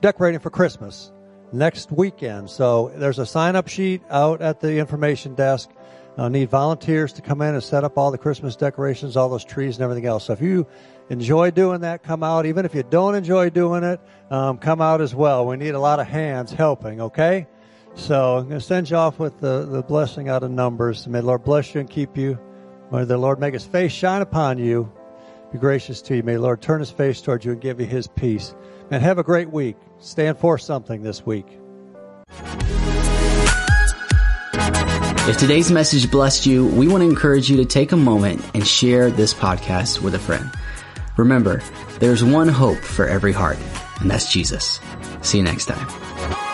[0.00, 1.12] decorating for Christmas
[1.52, 2.50] next weekend.
[2.50, 5.70] So there's a sign up sheet out at the information desk.
[6.16, 9.44] I need volunteers to come in and set up all the Christmas decorations, all those
[9.44, 10.24] trees and everything else.
[10.24, 10.66] So if you
[11.10, 12.44] enjoy doing that, come out.
[12.44, 14.00] Even if you don't enjoy doing it,
[14.30, 15.46] um, come out as well.
[15.46, 17.46] We need a lot of hands helping, okay?
[17.94, 21.06] So I'm going to send you off with the, the blessing out of Numbers.
[21.06, 22.38] May the Lord bless you and keep you.
[22.90, 24.90] May the Lord make his face shine upon you,
[25.52, 26.22] be gracious to you.
[26.22, 28.54] May the Lord turn his face towards you and give you his peace.
[28.90, 29.76] And have a great week.
[29.98, 31.46] Stand for something this week.
[35.28, 38.66] If today's message blessed you, we want to encourage you to take a moment and
[38.66, 40.50] share this podcast with a friend.
[41.18, 41.62] Remember,
[41.98, 43.58] there's one hope for every heart,
[44.00, 44.80] and that's Jesus.
[45.20, 46.47] See you next time.